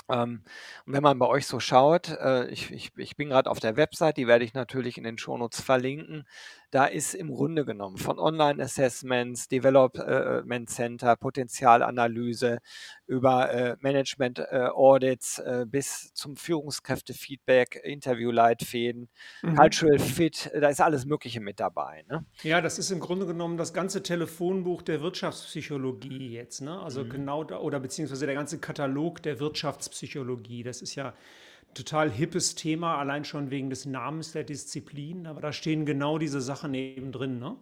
Ähm, 0.08 0.42
und 0.84 0.92
wenn 0.92 1.02
man 1.02 1.18
bei 1.18 1.26
euch 1.26 1.46
so 1.46 1.60
schaut, 1.60 2.08
äh, 2.08 2.48
ich, 2.48 2.70
ich, 2.70 2.92
ich 2.96 3.16
bin 3.16 3.30
gerade 3.30 3.50
auf 3.50 3.60
der 3.60 3.76
Website, 3.76 4.16
die 4.18 4.26
werde 4.26 4.44
ich 4.44 4.52
natürlich 4.52 4.98
in 4.98 5.04
den 5.04 5.16
Shownotes 5.18 5.62
verlinken. 5.62 6.26
Da 6.74 6.86
ist 6.86 7.14
im 7.14 7.32
Grunde 7.32 7.64
genommen 7.64 7.98
von 7.98 8.18
Online-Assessments, 8.18 9.46
Development 9.46 10.68
Center, 10.68 11.14
Potenzialanalyse 11.14 12.58
über 13.06 13.52
äh, 13.52 13.76
Management-Audits 13.78 15.38
äh, 15.38 15.60
äh, 15.60 15.66
bis 15.66 16.12
zum 16.14 16.34
Führungskräfte-Feedback, 16.34 17.80
Interview-Leitfäden, 17.84 19.08
mhm. 19.42 19.54
Cultural 19.54 20.00
Fit, 20.00 20.50
da 20.52 20.66
ist 20.66 20.80
alles 20.80 21.06
Mögliche 21.06 21.40
mit 21.40 21.60
dabei. 21.60 22.02
Ne? 22.08 22.26
Ja, 22.42 22.60
das 22.60 22.80
ist 22.80 22.90
im 22.90 22.98
Grunde 22.98 23.26
genommen 23.26 23.56
das 23.56 23.72
ganze 23.72 24.02
Telefonbuch 24.02 24.82
der 24.82 25.00
Wirtschaftspsychologie 25.00 26.32
jetzt. 26.32 26.60
Ne? 26.60 26.76
Also 26.80 27.04
mhm. 27.04 27.10
genau 27.10 27.44
da, 27.44 27.60
oder 27.60 27.78
beziehungsweise 27.78 28.26
der 28.26 28.34
ganze 28.34 28.58
Katalog 28.58 29.22
der 29.22 29.38
Wirtschaftspsychologie. 29.38 30.64
Das 30.64 30.82
ist 30.82 30.96
ja 30.96 31.14
total 31.74 32.10
hippes 32.10 32.54
Thema, 32.54 32.98
allein 32.98 33.24
schon 33.24 33.50
wegen 33.50 33.70
des 33.70 33.86
Namens 33.86 34.32
der 34.32 34.44
Disziplin, 34.44 35.26
aber 35.26 35.40
da 35.40 35.52
stehen 35.52 35.84
genau 35.84 36.18
diese 36.18 36.40
Sachen 36.40 36.74
eben 36.74 37.12
drin. 37.12 37.38
Ne? 37.38 37.56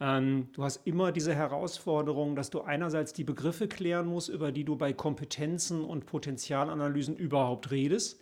Ähm, 0.00 0.48
du 0.52 0.62
hast 0.64 0.86
immer 0.86 1.12
diese 1.12 1.34
Herausforderung, 1.34 2.36
dass 2.36 2.50
du 2.50 2.60
einerseits 2.62 3.12
die 3.12 3.24
Begriffe 3.24 3.68
klären 3.68 4.06
musst, 4.06 4.28
über 4.28 4.52
die 4.52 4.64
du 4.64 4.76
bei 4.76 4.92
Kompetenzen 4.92 5.84
und 5.84 6.06
Potenzialanalysen 6.06 7.16
überhaupt 7.16 7.70
redest. 7.70 8.20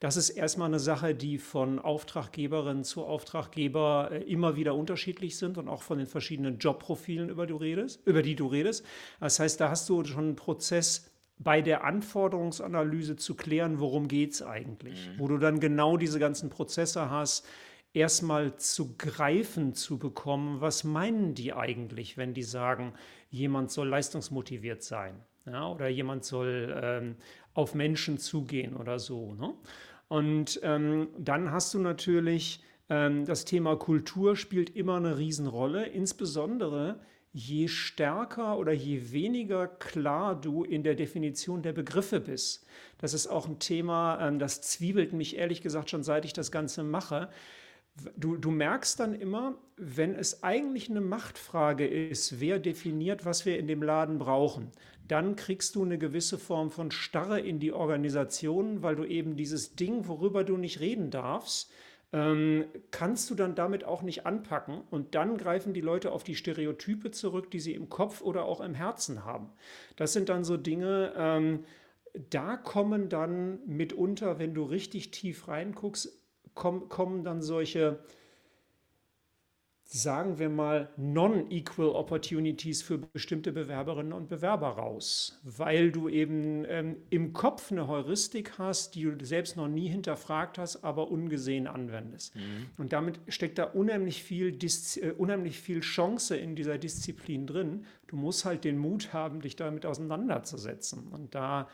Das 0.00 0.16
ist 0.16 0.30
erstmal 0.30 0.68
eine 0.68 0.78
Sache, 0.78 1.14
die 1.14 1.38
von 1.38 1.80
Auftraggeberin 1.80 2.84
zu 2.84 3.04
Auftraggeber 3.04 4.10
äh, 4.12 4.22
immer 4.22 4.54
wieder 4.54 4.74
unterschiedlich 4.74 5.36
sind 5.36 5.58
und 5.58 5.68
auch 5.68 5.82
von 5.82 5.98
den 5.98 6.06
verschiedenen 6.06 6.58
Jobprofilen, 6.58 7.28
über, 7.28 7.48
über 7.48 8.22
die 8.22 8.36
du 8.36 8.46
redest. 8.46 8.86
Das 9.18 9.40
heißt, 9.40 9.60
da 9.60 9.70
hast 9.70 9.88
du 9.88 10.04
schon 10.04 10.24
einen 10.24 10.36
Prozess, 10.36 11.10
bei 11.38 11.62
der 11.62 11.84
Anforderungsanalyse 11.84 13.16
zu 13.16 13.34
klären, 13.34 13.80
worum 13.80 14.08
geht 14.08 14.32
es 14.32 14.42
eigentlich, 14.42 15.08
mhm. 15.08 15.18
wo 15.18 15.28
du 15.28 15.38
dann 15.38 15.60
genau 15.60 15.96
diese 15.96 16.18
ganzen 16.18 16.50
Prozesse 16.50 17.10
hast, 17.10 17.46
erstmal 17.92 18.56
zu 18.56 18.96
greifen 18.96 19.74
zu 19.74 19.98
bekommen, 19.98 20.60
was 20.60 20.84
meinen 20.84 21.34
die 21.34 21.52
eigentlich, 21.52 22.16
wenn 22.16 22.34
die 22.34 22.42
sagen, 22.42 22.92
jemand 23.30 23.70
soll 23.70 23.88
leistungsmotiviert 23.88 24.82
sein 24.82 25.14
ja, 25.46 25.70
oder 25.70 25.88
jemand 25.88 26.24
soll 26.24 26.78
ähm, 26.82 27.16
auf 27.54 27.74
Menschen 27.74 28.18
zugehen 28.18 28.76
oder 28.76 28.98
so. 28.98 29.34
Ne? 29.34 29.54
Und 30.08 30.60
ähm, 30.62 31.08
dann 31.18 31.50
hast 31.50 31.74
du 31.74 31.78
natürlich 31.78 32.62
ähm, 32.88 33.24
das 33.24 33.44
Thema 33.44 33.76
Kultur 33.76 34.36
spielt 34.36 34.74
immer 34.74 34.96
eine 34.96 35.18
Riesenrolle, 35.18 35.86
insbesondere 35.86 37.00
je 37.32 37.68
stärker 37.68 38.56
oder 38.56 38.72
je 38.72 39.12
weniger 39.12 39.66
klar 39.66 40.40
du 40.40 40.64
in 40.64 40.82
der 40.82 40.94
Definition 40.94 41.62
der 41.62 41.72
Begriffe 41.72 42.20
bist. 42.20 42.66
Das 42.98 43.14
ist 43.14 43.26
auch 43.26 43.46
ein 43.46 43.58
Thema, 43.58 44.18
ähm, 44.26 44.38
das 44.38 44.62
zwiebelt 44.62 45.12
mich 45.12 45.36
ehrlich 45.36 45.62
gesagt 45.62 45.90
schon 45.90 46.02
seit 46.02 46.24
ich 46.24 46.32
das 46.32 46.50
Ganze 46.50 46.82
mache. 46.82 47.28
Du, 48.16 48.36
du 48.36 48.50
merkst 48.50 49.00
dann 49.00 49.14
immer, 49.14 49.58
wenn 49.76 50.14
es 50.14 50.42
eigentlich 50.44 50.88
eine 50.88 51.00
Machtfrage 51.00 51.86
ist, 51.86 52.40
wer 52.40 52.60
definiert, 52.60 53.24
was 53.24 53.44
wir 53.44 53.58
in 53.58 53.66
dem 53.66 53.82
Laden 53.82 54.18
brauchen, 54.18 54.70
dann 55.08 55.36
kriegst 55.36 55.74
du 55.74 55.84
eine 55.84 55.98
gewisse 55.98 56.38
Form 56.38 56.70
von 56.70 56.90
Starre 56.90 57.40
in 57.40 57.58
die 57.58 57.72
Organisation, 57.72 58.82
weil 58.82 58.94
du 58.94 59.04
eben 59.04 59.36
dieses 59.36 59.74
Ding, 59.74 60.06
worüber 60.06 60.44
du 60.44 60.56
nicht 60.56 60.80
reden 60.80 61.10
darfst, 61.10 61.72
ähm, 62.12 62.64
kannst 62.90 63.28
du 63.30 63.34
dann 63.34 63.54
damit 63.54 63.84
auch 63.84 64.02
nicht 64.02 64.24
anpacken 64.26 64.80
und 64.90 65.14
dann 65.14 65.36
greifen 65.36 65.74
die 65.74 65.80
Leute 65.80 66.12
auf 66.12 66.24
die 66.24 66.34
Stereotype 66.34 67.10
zurück, 67.10 67.50
die 67.50 67.60
sie 67.60 67.74
im 67.74 67.88
Kopf 67.88 68.22
oder 68.22 68.44
auch 68.44 68.60
im 68.60 68.74
Herzen 68.74 69.24
haben. 69.24 69.50
Das 69.96 70.12
sind 70.12 70.28
dann 70.28 70.44
so 70.44 70.56
Dinge, 70.56 71.12
ähm, 71.16 71.64
da 72.30 72.56
kommen 72.56 73.08
dann 73.08 73.60
mitunter, 73.66 74.38
wenn 74.38 74.54
du 74.54 74.64
richtig 74.64 75.10
tief 75.10 75.48
reinguckst, 75.48 76.18
komm, 76.54 76.88
kommen 76.88 77.24
dann 77.24 77.42
solche 77.42 78.00
sagen 79.90 80.38
wir 80.38 80.50
mal, 80.50 80.90
non-equal 80.98 81.88
opportunities 81.88 82.82
für 82.82 82.98
bestimmte 82.98 83.52
Bewerberinnen 83.52 84.12
und 84.12 84.28
Bewerber 84.28 84.68
raus, 84.68 85.40
weil 85.44 85.90
du 85.90 86.10
eben 86.10 86.66
ähm, 86.68 86.96
im 87.08 87.32
Kopf 87.32 87.72
eine 87.72 87.88
Heuristik 87.88 88.58
hast, 88.58 88.94
die 88.94 89.04
du 89.04 89.24
selbst 89.24 89.56
noch 89.56 89.66
nie 89.66 89.88
hinterfragt 89.88 90.58
hast, 90.58 90.84
aber 90.84 91.10
ungesehen 91.10 91.66
anwendest. 91.66 92.36
Mhm. 92.36 92.66
Und 92.76 92.92
damit 92.92 93.18
steckt 93.28 93.56
da 93.56 93.64
unheimlich 93.64 94.22
viel, 94.22 94.58
äh, 94.62 95.12
unheimlich 95.12 95.58
viel 95.58 95.80
Chance 95.80 96.36
in 96.36 96.54
dieser 96.54 96.76
Disziplin 96.76 97.46
drin. 97.46 97.86
Du 98.08 98.16
musst 98.16 98.44
halt 98.44 98.64
den 98.64 98.76
Mut 98.76 99.14
haben, 99.14 99.40
dich 99.40 99.56
damit 99.56 99.86
auseinanderzusetzen. 99.86 101.08
Und 101.08 101.34
da 101.34 101.66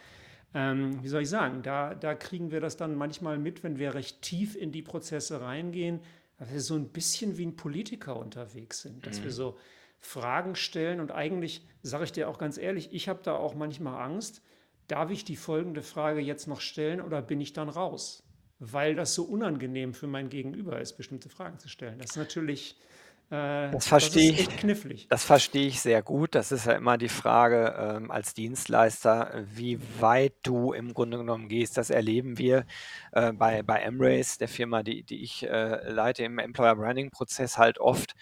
ähm, 0.57 1.03
wie 1.03 1.09
soll 1.09 1.23
ich 1.23 1.29
sagen, 1.29 1.63
da, 1.63 1.97
da 1.97 2.15
kriegen 2.15 2.53
wir 2.53 2.61
das 2.61 2.77
dann 2.77 2.95
manchmal 2.95 3.39
mit, 3.39 3.65
wenn 3.65 3.81
wir 3.81 3.95
recht 3.95 4.23
tief 4.23 4.55
in 4.55 4.71
die 4.71 4.83
Prozesse 4.83 5.41
reingehen, 5.41 5.99
dass 6.45 6.53
wir 6.53 6.61
so 6.61 6.75
ein 6.75 6.89
bisschen 6.89 7.39
wie 7.39 7.47
ein 7.47 7.57
Politiker 7.57 8.17
unterwegs 8.17 8.83
sind, 8.83 9.07
dass 9.07 9.21
mhm. 9.21 9.25
wir 9.25 9.31
so 9.33 9.59
Fragen 9.99 10.55
stellen 10.55 11.01
und 11.01 11.11
eigentlich, 11.11 11.67
sage 11.83 12.05
ich 12.05 12.13
dir 12.13 12.29
auch 12.29 12.39
ganz 12.39 12.59
ehrlich, 12.59 12.93
ich 12.93 13.09
habe 13.09 13.21
da 13.23 13.35
auch 13.35 13.55
manchmal 13.55 14.03
Angst, 14.03 14.43
darf 14.87 15.11
ich 15.11 15.25
die 15.25 15.37
folgende 15.37 15.83
Frage 15.83 16.21
jetzt 16.21 16.47
noch 16.47 16.61
stellen 16.61 17.01
oder 17.01 17.23
bin 17.23 17.41
ich 17.41 17.55
dann 17.55 17.71
raus? 17.71 18.23
Weil 18.59 18.95
das 18.95 19.15
so 19.15 19.25
unangenehm 19.25 19.95
für 19.95 20.07
mein 20.07 20.29
Gegenüber 20.29 20.81
ist, 20.81 20.95
bestimmte 20.99 21.31
Fragen 21.31 21.59
zu 21.59 21.69
stellen. 21.69 21.99
Das 21.99 22.11
ist 22.11 22.17
natürlich 22.17 22.77
äh, 23.35 23.71
das 23.71 23.87
verstehe 23.87 24.31
ich. 24.31 24.49
Knifflig. 24.57 25.09
Das 25.09 25.25
verstehe 25.25 25.67
ich 25.67 25.81
sehr 25.81 26.03
gut. 26.03 26.35
Das 26.35 26.53
ist 26.53 26.67
ja 26.67 26.73
immer 26.73 26.99
die 26.99 27.09
Frage 27.09 27.75
ähm, 27.79 28.11
als 28.11 28.35
Dienstleister, 28.35 29.45
wie 29.53 29.79
weit 30.01 30.35
du 30.43 30.73
im 30.73 30.95
Grunde 30.95 31.19
genommen 31.19 31.49
gehst. 31.49 31.77
Das 31.77 31.91
erleben 31.91 32.39
wir 32.39 32.65
äh, 33.13 33.33
bei, 33.33 33.63
bei 33.63 33.81
Embrace, 33.81 34.39
der 34.39 34.49
Firma, 34.49 34.83
die, 34.83 35.03
die 35.03 35.23
ich 35.23 35.43
äh, 35.45 35.91
leite 35.91 36.25
im 36.25 36.39
Employer 36.39 36.77
Branding 36.77 37.11
Prozess 37.11 37.59
halt 37.59 37.79
oft 37.81 38.15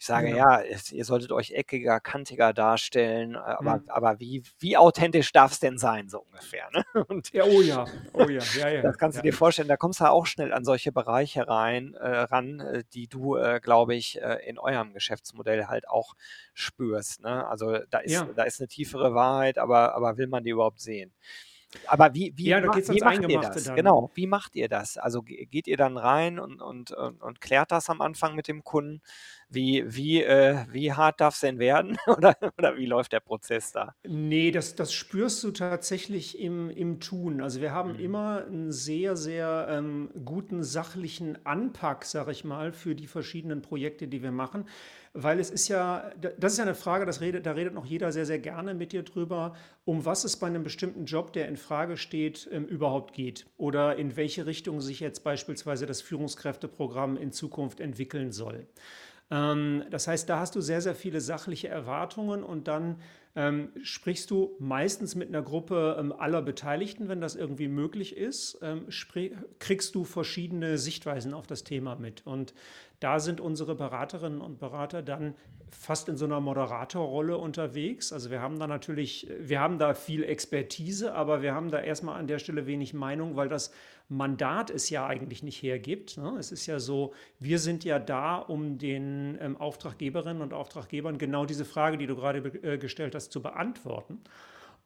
ich 0.00 0.06
sage, 0.06 0.30
ja, 0.30 0.62
ja 0.62 0.76
ihr 0.92 1.04
solltet 1.04 1.32
euch 1.32 1.50
eckiger, 1.50 1.98
kantiger 1.98 2.52
darstellen, 2.52 3.34
aber, 3.34 3.78
mhm. 3.78 3.88
aber 3.88 4.20
wie, 4.20 4.44
wie 4.60 4.76
authentisch 4.76 5.32
darf 5.32 5.52
es 5.52 5.60
denn 5.60 5.76
sein, 5.76 6.08
so 6.08 6.20
ungefähr? 6.20 6.68
Ne? 6.72 6.84
Und 7.08 7.32
ja, 7.32 7.44
oh 7.44 7.60
ja, 7.60 7.84
oh 8.12 8.28
ja, 8.28 8.42
ja, 8.56 8.68
ja. 8.68 8.82
Das 8.82 8.96
kannst 8.96 9.16
du 9.16 9.20
ja. 9.20 9.22
dir 9.24 9.32
vorstellen, 9.32 9.66
da 9.66 9.76
kommst 9.76 10.00
du 10.00 10.04
auch 10.04 10.26
schnell 10.26 10.52
an 10.52 10.64
solche 10.64 10.92
Bereiche 10.92 11.48
rein, 11.48 11.94
äh, 11.94 12.08
ran, 12.08 12.60
äh, 12.60 12.84
die 12.94 13.08
du, 13.08 13.36
äh, 13.36 13.58
glaube 13.60 13.96
ich, 13.96 14.22
äh, 14.22 14.48
in 14.48 14.58
eurem 14.58 14.92
Geschäftsmodell 14.92 15.66
halt 15.66 15.88
auch 15.88 16.14
spürst. 16.54 17.22
Ne? 17.22 17.46
Also 17.48 17.78
da 17.90 17.98
ist, 17.98 18.12
ja. 18.12 18.28
da 18.36 18.44
ist 18.44 18.60
eine 18.60 18.68
tiefere 18.68 19.14
Wahrheit, 19.14 19.58
aber, 19.58 19.94
aber 19.96 20.16
will 20.16 20.28
man 20.28 20.44
die 20.44 20.50
überhaupt 20.50 20.80
sehen? 20.80 21.12
Aber 21.86 22.14
wie, 22.14 22.32
wie, 22.36 22.46
ja, 22.46 22.60
macht, 22.60 22.88
wie 22.88 23.00
macht 23.00 23.28
ihr 23.28 23.40
das? 23.40 23.64
Dann. 23.64 23.76
Genau, 23.76 24.10
wie 24.14 24.26
macht 24.26 24.56
ihr 24.56 24.68
das? 24.68 24.96
Also 24.96 25.22
geht 25.22 25.66
ihr 25.66 25.76
dann 25.76 25.98
rein 25.98 26.38
und, 26.38 26.62
und, 26.62 26.92
und, 26.92 27.20
und 27.20 27.40
klärt 27.40 27.72
das 27.72 27.90
am 27.90 28.00
Anfang 28.00 28.34
mit 28.34 28.48
dem 28.48 28.64
Kunden? 28.64 29.02
Wie, 29.50 29.84
wie, 29.86 30.22
äh, 30.22 30.64
wie 30.70 30.92
hart 30.92 31.20
darf 31.20 31.34
es 31.34 31.40
denn 31.40 31.58
werden? 31.58 31.96
oder, 32.06 32.36
oder 32.56 32.76
wie 32.76 32.86
läuft 32.86 33.12
der 33.12 33.20
Prozess 33.20 33.72
da? 33.72 33.94
Nee, 34.06 34.50
das, 34.50 34.74
das 34.76 34.92
spürst 34.92 35.44
du 35.44 35.50
tatsächlich 35.50 36.38
im, 36.38 36.70
im 36.70 37.00
Tun. 37.00 37.40
Also 37.42 37.60
wir 37.60 37.72
haben 37.72 37.94
mhm. 37.94 38.00
immer 38.00 38.44
einen 38.46 38.72
sehr, 38.72 39.16
sehr 39.16 39.66
ähm, 39.70 40.10
guten 40.24 40.62
sachlichen 40.64 41.44
Anpack, 41.44 42.04
sag 42.04 42.28
ich 42.28 42.44
mal, 42.44 42.72
für 42.72 42.94
die 42.94 43.06
verschiedenen 43.06 43.62
Projekte, 43.62 44.08
die 44.08 44.22
wir 44.22 44.32
machen. 44.32 44.66
Weil 45.20 45.40
es 45.40 45.50
ist 45.50 45.66
ja, 45.66 46.12
das 46.38 46.52
ist 46.52 46.58
ja 46.58 46.64
eine 46.64 46.76
Frage, 46.76 47.04
das 47.04 47.20
redet, 47.20 47.44
da 47.44 47.50
redet 47.50 47.74
noch 47.74 47.84
jeder 47.84 48.12
sehr, 48.12 48.24
sehr 48.24 48.38
gerne 48.38 48.72
mit 48.72 48.92
dir 48.92 49.02
drüber, 49.02 49.56
um 49.84 50.04
was 50.04 50.22
es 50.22 50.36
bei 50.36 50.46
einem 50.46 50.62
bestimmten 50.62 51.06
Job, 51.06 51.32
der 51.32 51.48
in 51.48 51.56
Frage 51.56 51.96
steht, 51.96 52.48
ähm, 52.52 52.66
überhaupt 52.66 53.14
geht. 53.14 53.44
Oder 53.56 53.96
in 53.96 54.14
welche 54.14 54.46
Richtung 54.46 54.80
sich 54.80 55.00
jetzt 55.00 55.24
beispielsweise 55.24 55.86
das 55.86 56.02
Führungskräfteprogramm 56.02 57.16
in 57.16 57.32
Zukunft 57.32 57.80
entwickeln 57.80 58.30
soll. 58.30 58.68
Ähm, 59.30 59.84
das 59.90 60.08
heißt, 60.08 60.28
da 60.28 60.40
hast 60.40 60.54
du 60.54 60.60
sehr, 60.60 60.80
sehr 60.80 60.94
viele 60.94 61.20
sachliche 61.20 61.68
Erwartungen 61.68 62.42
und 62.42 62.68
dann 62.68 62.96
ähm, 63.36 63.70
sprichst 63.82 64.30
du 64.30 64.56
meistens 64.58 65.14
mit 65.14 65.28
einer 65.28 65.42
Gruppe 65.42 65.96
ähm, 65.98 66.12
aller 66.12 66.42
Beteiligten, 66.42 67.08
wenn 67.08 67.20
das 67.20 67.36
irgendwie 67.36 67.68
möglich 67.68 68.16
ist, 68.16 68.58
ähm, 68.62 68.86
kriegst 69.58 69.94
du 69.94 70.04
verschiedene 70.04 70.78
Sichtweisen 70.78 71.34
auf 71.34 71.46
das 71.46 71.62
Thema 71.62 71.96
mit. 71.96 72.26
Und 72.26 72.54
da 73.00 73.20
sind 73.20 73.40
unsere 73.40 73.74
Beraterinnen 73.74 74.40
und 74.40 74.58
Berater 74.58 75.02
dann 75.02 75.34
fast 75.70 76.08
in 76.08 76.16
so 76.16 76.24
einer 76.24 76.40
Moderatorrolle 76.40 77.38
unterwegs. 77.38 78.12
Also 78.12 78.30
wir 78.30 78.40
haben 78.40 78.58
da 78.58 78.66
natürlich, 78.66 79.28
wir 79.38 79.60
haben 79.60 79.78
da 79.78 79.94
viel 79.94 80.24
Expertise, 80.24 81.14
aber 81.14 81.42
wir 81.42 81.54
haben 81.54 81.70
da 81.70 81.80
erstmal 81.80 82.18
an 82.18 82.26
der 82.26 82.38
Stelle 82.38 82.66
wenig 82.66 82.94
Meinung, 82.94 83.36
weil 83.36 83.48
das 83.48 83.72
Mandat 84.08 84.70
es 84.70 84.88
ja 84.90 85.06
eigentlich 85.06 85.42
nicht 85.42 85.62
hergibt. 85.62 86.16
Ne? 86.16 86.36
Es 86.38 86.50
ist 86.50 86.66
ja 86.66 86.80
so, 86.80 87.12
wir 87.38 87.58
sind 87.58 87.84
ja 87.84 87.98
da, 87.98 88.36
um 88.36 88.78
den 88.78 89.36
ähm, 89.40 89.56
Auftraggeberinnen 89.56 90.42
und 90.42 90.54
Auftraggebern 90.54 91.18
genau 91.18 91.44
diese 91.44 91.64
Frage, 91.64 91.98
die 91.98 92.06
du 92.06 92.16
gerade 92.16 92.38
äh, 92.38 92.78
gestellt 92.78 93.14
hast, 93.14 93.32
zu 93.32 93.42
beantworten. 93.42 94.20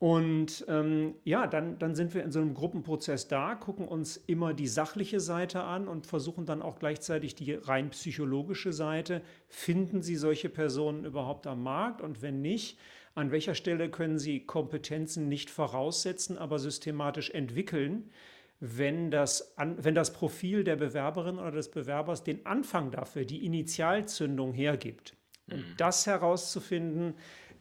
Und 0.02 0.64
ähm, 0.66 1.14
ja, 1.22 1.46
dann, 1.46 1.78
dann 1.78 1.94
sind 1.94 2.12
wir 2.12 2.24
in 2.24 2.32
so 2.32 2.40
einem 2.40 2.54
Gruppenprozess 2.54 3.28
da, 3.28 3.54
gucken 3.54 3.86
uns 3.86 4.16
immer 4.16 4.52
die 4.52 4.66
sachliche 4.66 5.20
Seite 5.20 5.62
an 5.62 5.86
und 5.86 6.08
versuchen 6.08 6.44
dann 6.44 6.60
auch 6.60 6.80
gleichzeitig 6.80 7.36
die 7.36 7.54
rein 7.54 7.90
psychologische 7.90 8.72
Seite. 8.72 9.22
Finden 9.46 10.02
Sie 10.02 10.16
solche 10.16 10.48
Personen 10.48 11.04
überhaupt 11.04 11.46
am 11.46 11.62
Markt? 11.62 12.00
Und 12.00 12.20
wenn 12.20 12.42
nicht, 12.42 12.80
an 13.14 13.30
welcher 13.30 13.54
Stelle 13.54 13.92
können 13.92 14.18
Sie 14.18 14.40
Kompetenzen 14.40 15.28
nicht 15.28 15.50
voraussetzen, 15.50 16.36
aber 16.36 16.58
systematisch 16.58 17.30
entwickeln, 17.30 18.10
wenn 18.58 19.12
das, 19.12 19.56
an, 19.56 19.76
wenn 19.84 19.94
das 19.94 20.12
Profil 20.12 20.64
der 20.64 20.74
Bewerberin 20.74 21.38
oder 21.38 21.52
des 21.52 21.70
Bewerbers 21.70 22.24
den 22.24 22.44
Anfang 22.44 22.90
dafür, 22.90 23.24
die 23.24 23.46
Initialzündung 23.46 24.52
hergibt? 24.52 25.14
Und 25.48 25.58
mhm. 25.58 25.74
das 25.76 26.08
herauszufinden, 26.08 27.14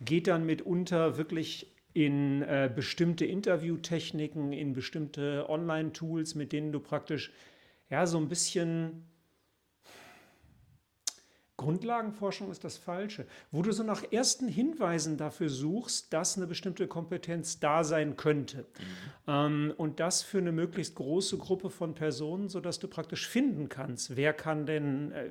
geht 0.04 0.26
dann 0.26 0.48
mitunter 0.48 1.18
wirklich 1.18 1.71
in 1.94 2.42
äh, 2.42 2.72
bestimmte 2.74 3.26
Interviewtechniken, 3.26 4.54
in 4.54 4.74
bestimmte 4.74 5.50
Online-Tools, 5.50 6.36
mit 6.36 6.52
denen 6.54 6.72
du 6.72 6.80
praktisch 6.80 7.32
ja 7.90 8.06
so 8.06 8.18
ein 8.18 8.30
bisschen 8.30 9.04
Grundlagenforschung 11.62 12.50
ist 12.50 12.63
das 12.63 12.78
Falsche, 12.78 13.26
wo 13.52 13.62
du 13.62 13.71
so 13.71 13.84
nach 13.84 14.04
ersten 14.12 14.47
Hinweisen 14.47 15.17
dafür 15.17 15.47
suchst, 15.47 16.12
dass 16.12 16.36
eine 16.36 16.47
bestimmte 16.47 16.88
Kompetenz 16.88 17.60
da 17.60 17.84
sein 17.84 18.17
könnte. 18.17 18.58
Mhm. 18.58 18.65
Ähm, 19.28 19.74
und 19.78 20.00
das 20.00 20.24
für 20.24 20.39
eine 20.39 20.52
möglichst 20.52 20.95
große 20.95 21.38
Gruppe 21.38 21.69
von 21.69 21.93
Personen, 21.93 22.50
sodass 22.50 22.80
du 22.80 22.88
praktisch 22.88 23.28
finden 23.28 23.69
kannst, 23.69 24.15
wer 24.15 24.34
kann 24.34 24.65
denn, 24.65 25.12
äh, 25.12 25.30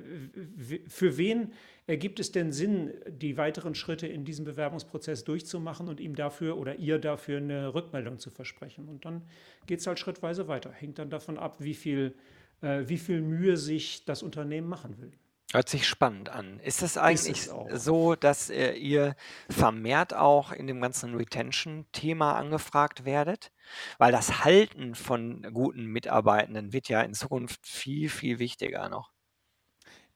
für 0.87 1.17
wen 1.17 1.51
ergibt 1.87 2.21
es 2.21 2.31
denn 2.31 2.53
Sinn, 2.53 2.93
die 3.07 3.35
weiteren 3.35 3.75
Schritte 3.75 4.07
in 4.07 4.23
diesem 4.23 4.45
Bewerbungsprozess 4.45 5.25
durchzumachen 5.25 5.89
und 5.89 5.99
ihm 5.99 6.15
dafür 6.15 6.57
oder 6.57 6.75
ihr 6.75 6.99
dafür 6.99 7.37
eine 7.37 7.73
Rückmeldung 7.73 8.19
zu 8.19 8.29
versprechen. 8.29 8.87
Und 8.87 9.03
dann 9.03 9.23
geht 9.65 9.81
es 9.81 9.87
halt 9.87 9.99
schrittweise 9.99 10.47
weiter. 10.47 10.71
Hängt 10.71 10.99
dann 10.99 11.09
davon 11.09 11.37
ab, 11.37 11.57
wie 11.59 11.73
viel, 11.73 12.15
äh, 12.61 12.83
wie 12.85 12.97
viel 12.97 13.21
Mühe 13.21 13.57
sich 13.57 14.05
das 14.05 14.23
Unternehmen 14.23 14.69
machen 14.69 14.97
will. 15.01 15.11
Hört 15.53 15.67
sich 15.69 15.85
spannend 15.87 16.29
an. 16.29 16.59
Ist 16.59 16.81
es 16.81 16.97
eigentlich 16.97 17.49
so, 17.73 18.15
dass 18.15 18.49
äh, 18.49 18.71
ihr 18.73 19.15
vermehrt 19.49 20.13
auch 20.13 20.51
in 20.53 20.65
dem 20.67 20.79
ganzen 20.81 21.15
Retention-Thema 21.15 22.35
angefragt 22.37 23.03
werdet? 23.05 23.51
Weil 23.97 24.11
das 24.13 24.43
Halten 24.45 24.95
von 24.95 25.41
guten 25.53 25.85
Mitarbeitenden 25.87 26.71
wird 26.73 26.87
ja 26.89 27.01
in 27.01 27.13
Zukunft 27.13 27.65
viel, 27.67 28.09
viel 28.09 28.39
wichtiger 28.39 28.87
noch. 28.89 29.11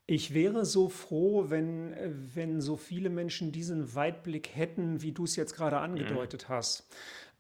Ich 0.08 0.36
wäre 0.36 0.66
so 0.66 0.88
froh, 0.90 1.50
wenn, 1.50 1.94
äh, 1.94 2.12
wenn 2.14 2.62
so 2.62 2.76
viele 2.76 3.10
Menschen 3.10 3.52
diesen 3.52 3.96
Weitblick 3.96 4.56
hätten, 4.56 5.02
wie 5.02 5.12
du 5.14 5.24
es 5.24 5.36
jetzt 5.36 5.56
gerade 5.56 5.80
Mhm. 5.98 6.20
angedeutet 6.20 6.48
hast. 6.48 6.88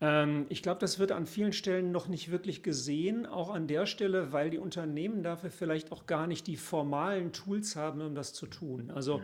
Ähm, 0.01 0.45
ich 0.49 0.61
glaube, 0.61 0.79
das 0.79 0.99
wird 0.99 1.11
an 1.11 1.25
vielen 1.25 1.53
Stellen 1.53 1.91
noch 1.91 2.07
nicht 2.07 2.31
wirklich 2.31 2.63
gesehen, 2.63 3.25
auch 3.25 3.53
an 3.53 3.67
der 3.67 3.85
Stelle, 3.85 4.33
weil 4.33 4.49
die 4.49 4.57
Unternehmen 4.57 5.23
dafür 5.23 5.51
vielleicht 5.51 5.91
auch 5.91 6.05
gar 6.05 6.27
nicht 6.27 6.47
die 6.47 6.57
formalen 6.57 7.31
Tools 7.31 7.75
haben, 7.75 8.01
um 8.01 8.15
das 8.15 8.33
zu 8.33 8.47
tun. 8.47 8.91
Also 8.91 9.19
mhm. 9.19 9.23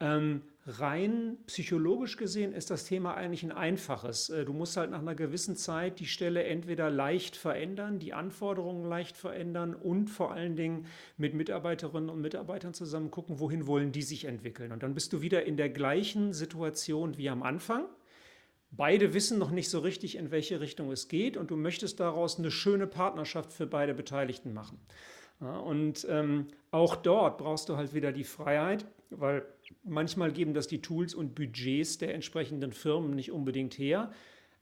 ähm, 0.00 0.42
rein 0.66 1.36
psychologisch 1.46 2.16
gesehen 2.16 2.52
ist 2.52 2.70
das 2.70 2.84
Thema 2.84 3.14
eigentlich 3.14 3.42
ein 3.42 3.52
einfaches. 3.52 4.30
Äh, 4.30 4.46
du 4.46 4.54
musst 4.54 4.78
halt 4.78 4.90
nach 4.90 5.00
einer 5.00 5.14
gewissen 5.14 5.56
Zeit 5.56 6.00
die 6.00 6.06
Stelle 6.06 6.44
entweder 6.44 6.88
leicht 6.88 7.36
verändern, 7.36 7.98
die 7.98 8.14
Anforderungen 8.14 8.88
leicht 8.88 9.16
verändern 9.16 9.74
und 9.74 10.08
vor 10.08 10.32
allen 10.32 10.56
Dingen 10.56 10.86
mit 11.18 11.34
Mitarbeiterinnen 11.34 12.08
und 12.08 12.22
Mitarbeitern 12.22 12.72
zusammen 12.72 13.10
gucken, 13.10 13.40
wohin 13.40 13.66
wollen 13.66 13.92
die 13.92 14.02
sich 14.02 14.24
entwickeln. 14.24 14.72
Und 14.72 14.82
dann 14.82 14.94
bist 14.94 15.12
du 15.12 15.20
wieder 15.20 15.44
in 15.44 15.58
der 15.58 15.68
gleichen 15.68 16.32
Situation 16.32 17.18
wie 17.18 17.28
am 17.28 17.42
Anfang. 17.42 17.84
Beide 18.70 19.14
wissen 19.14 19.38
noch 19.38 19.50
nicht 19.50 19.70
so 19.70 19.78
richtig, 19.78 20.16
in 20.16 20.30
welche 20.30 20.60
Richtung 20.60 20.92
es 20.92 21.08
geht 21.08 21.36
und 21.36 21.50
du 21.50 21.56
möchtest 21.56 22.00
daraus 22.00 22.38
eine 22.38 22.50
schöne 22.50 22.86
Partnerschaft 22.86 23.52
für 23.52 23.66
beide 23.66 23.94
Beteiligten 23.94 24.52
machen. 24.52 24.78
Ja, 25.40 25.56
und 25.56 26.06
ähm, 26.10 26.48
auch 26.70 26.96
dort 26.96 27.38
brauchst 27.38 27.68
du 27.68 27.76
halt 27.76 27.94
wieder 27.94 28.12
die 28.12 28.24
Freiheit, 28.24 28.86
weil 29.10 29.46
manchmal 29.84 30.32
geben 30.32 30.52
das 30.52 30.66
die 30.66 30.82
Tools 30.82 31.14
und 31.14 31.34
Budgets 31.34 31.98
der 31.98 32.14
entsprechenden 32.14 32.72
Firmen 32.72 33.14
nicht 33.14 33.32
unbedingt 33.32 33.78
her. 33.78 34.12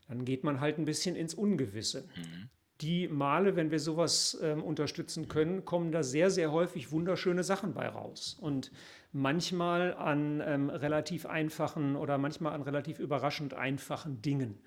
Dann 0.07 0.23
geht 0.23 0.43
man 0.43 0.61
halt 0.61 0.77
ein 0.77 0.85
bisschen 0.85 1.15
ins 1.15 1.33
Ungewisse. 1.33 2.07
Mhm. 2.15 2.49
Die 2.79 3.07
Male, 3.07 3.55
wenn 3.55 3.71
wir 3.71 3.79
sowas 3.79 4.37
ähm, 4.41 4.63
unterstützen 4.63 5.27
können, 5.27 5.65
kommen 5.65 5.91
da 5.91 6.03
sehr, 6.03 6.29
sehr 6.29 6.51
häufig 6.51 6.91
wunderschöne 6.91 7.43
Sachen 7.43 7.73
bei 7.73 7.89
raus. 7.89 8.37
Und 8.39 8.71
manchmal 9.17 9.95
an 9.95 10.41
ähm, 10.45 10.69
relativ 10.69 11.25
einfachen 11.25 11.95
oder 11.95 12.19
manchmal 12.19 12.53
an 12.53 12.61
relativ 12.61 12.99
überraschend 12.99 13.55
einfachen 13.55 14.21
Dingen. 14.21 14.59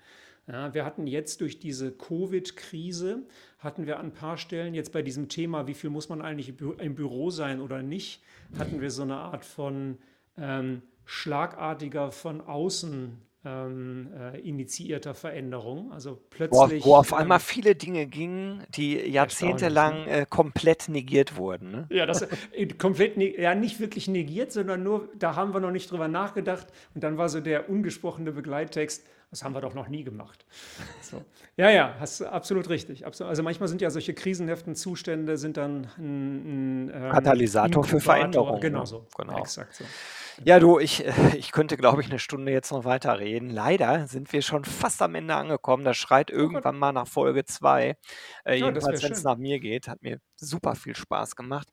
Ja, 0.45 0.73
wir 0.73 0.83
hatten 0.83 1.07
jetzt 1.07 1.39
durch 1.39 1.59
diese 1.59 1.91
Covid-Krise, 1.91 3.23
hatten 3.59 3.85
wir 3.85 3.99
an 3.99 4.07
ein 4.07 4.13
paar 4.13 4.37
Stellen 4.37 4.73
jetzt 4.73 4.91
bei 4.91 5.01
diesem 5.01 5.29
Thema, 5.29 5.67
wie 5.67 5.73
viel 5.73 5.89
muss 5.89 6.09
man 6.09 6.21
eigentlich 6.21 6.59
im 6.59 6.95
Büro 6.95 7.29
sein 7.29 7.61
oder 7.61 7.81
nicht, 7.81 8.23
hatten 8.57 8.81
wir 8.81 8.91
so 8.91 9.03
eine 9.03 9.17
Art 9.17 9.45
von 9.45 9.99
ähm, 10.37 10.81
schlagartiger 11.05 12.11
von 12.11 12.41
außen 12.41 13.21
ähm, 13.43 14.09
äh, 14.13 14.39
initiierter 14.39 15.13
Veränderung. 15.15 15.91
Also 15.91 16.19
plötzlich. 16.29 16.83
Wo, 16.85 16.91
wo 16.91 16.95
auf 16.95 17.13
einmal 17.13 17.39
ähm, 17.39 17.43
viele 17.45 17.75
Dinge 17.75 18.05
gingen, 18.05 18.63
die 18.75 18.97
jahrzehntelang 18.97 20.05
ne? 20.05 20.11
äh, 20.11 20.25
komplett 20.29 20.89
negiert 20.89 21.35
wurden. 21.35 21.71
Ne? 21.71 21.87
Ja, 21.89 22.05
das 22.05 22.21
äh, 22.21 22.67
komplett, 22.67 23.17
ja, 23.17 23.55
nicht 23.55 23.79
wirklich 23.79 24.07
negiert, 24.07 24.51
sondern 24.51 24.83
nur, 24.83 25.09
da 25.17 25.35
haben 25.35 25.53
wir 25.53 25.59
noch 25.59 25.71
nicht 25.71 25.89
drüber 25.91 26.07
nachgedacht. 26.07 26.67
Und 26.93 27.03
dann 27.03 27.17
war 27.17 27.29
so 27.29 27.39
der 27.39 27.69
ungesprochene 27.69 28.31
Begleittext, 28.31 29.07
das 29.31 29.43
haben 29.43 29.55
wir 29.55 29.61
doch 29.61 29.73
noch 29.73 29.87
nie 29.87 30.03
gemacht. 30.03 30.45
So. 31.01 31.23
Ja, 31.57 31.69
ja, 31.69 31.95
hast 31.99 32.21
absolut 32.21 32.69
richtig. 32.69 33.05
Also 33.05 33.43
manchmal 33.43 33.69
sind 33.69 33.81
ja 33.81 33.89
solche 33.89 34.13
krisenhaften 34.13 34.75
Zustände 34.75 35.37
sind 35.37 35.57
dann 35.57 35.87
ein, 35.97 36.85
ein 36.87 36.91
ähm, 36.93 37.11
Katalysator 37.11 37.83
für 37.83 37.99
Veränderungen. 37.99 38.61
Genau 38.61 38.81
ne? 38.81 38.85
so. 38.85 39.07
Genau. 39.17 39.39
Exakt 39.39 39.73
so. 39.73 39.85
Ja, 40.43 40.59
du, 40.59 40.79
ich, 40.79 41.05
äh, 41.05 41.35
ich 41.37 41.51
könnte, 41.51 41.77
glaube 41.77 42.01
ich, 42.01 42.09
eine 42.09 42.19
Stunde 42.19 42.51
jetzt 42.51 42.71
noch 42.71 42.85
weiter 42.85 43.19
reden. 43.19 43.49
Leider 43.49 44.07
sind 44.07 44.31
wir 44.33 44.41
schon 44.41 44.65
fast 44.65 45.01
am 45.01 45.15
Ende 45.15 45.35
angekommen. 45.35 45.83
Das 45.83 45.97
schreit 45.97 46.29
irgendwann 46.29 46.77
mal 46.77 46.91
nach 46.91 47.07
Folge 47.07 47.45
2. 47.45 47.97
Äh, 48.45 48.57
ja, 48.57 48.65
jedenfalls, 48.65 49.03
wenn 49.03 49.11
es 49.11 49.23
nach 49.23 49.37
mir 49.37 49.59
geht. 49.59 49.87
Hat 49.87 50.01
mir 50.01 50.19
super 50.35 50.75
viel 50.75 50.95
Spaß 50.95 51.35
gemacht. 51.35 51.67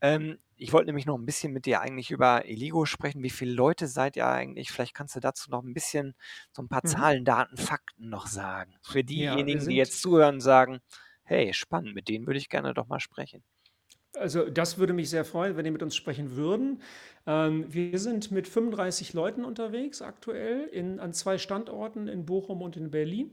Ähm, 0.00 0.38
ich 0.56 0.72
wollte 0.72 0.86
nämlich 0.86 1.06
noch 1.06 1.18
ein 1.18 1.26
bisschen 1.26 1.52
mit 1.52 1.66
dir 1.66 1.80
eigentlich 1.80 2.10
über 2.10 2.46
Eligo 2.46 2.86
sprechen. 2.86 3.22
Wie 3.22 3.30
viele 3.30 3.52
Leute 3.52 3.86
seid 3.86 4.16
ihr 4.16 4.26
eigentlich? 4.26 4.70
Vielleicht 4.70 4.94
kannst 4.94 5.16
du 5.16 5.20
dazu 5.20 5.50
noch 5.50 5.62
ein 5.62 5.74
bisschen 5.74 6.14
so 6.52 6.62
ein 6.62 6.68
paar 6.68 6.82
mhm. 6.84 6.88
Zahlen, 6.88 7.24
Daten, 7.24 7.56
Fakten 7.56 8.08
noch 8.08 8.26
sagen. 8.26 8.74
Für 8.82 9.04
diejenigen, 9.04 9.60
ja, 9.60 9.66
die 9.66 9.76
jetzt 9.76 10.00
zuhören, 10.00 10.40
sagen, 10.40 10.80
hey, 11.24 11.52
spannend, 11.52 11.94
mit 11.94 12.08
denen 12.08 12.26
würde 12.26 12.38
ich 12.38 12.48
gerne 12.48 12.72
doch 12.72 12.86
mal 12.86 13.00
sprechen. 13.00 13.42
Also 14.18 14.48
das 14.48 14.78
würde 14.78 14.92
mich 14.92 15.10
sehr 15.10 15.24
freuen, 15.24 15.56
wenn 15.56 15.66
ihr 15.66 15.72
mit 15.72 15.82
uns 15.82 15.94
sprechen 15.94 16.36
würden. 16.36 16.80
Ähm, 17.26 17.66
wir 17.68 17.98
sind 17.98 18.30
mit 18.30 18.48
35 18.48 19.12
Leuten 19.12 19.44
unterwegs 19.44 20.02
aktuell 20.02 20.66
in, 20.66 21.00
an 21.00 21.12
zwei 21.12 21.38
Standorten 21.38 22.08
in 22.08 22.24
Bochum 22.26 22.62
und 22.62 22.76
in 22.76 22.90
Berlin. 22.90 23.30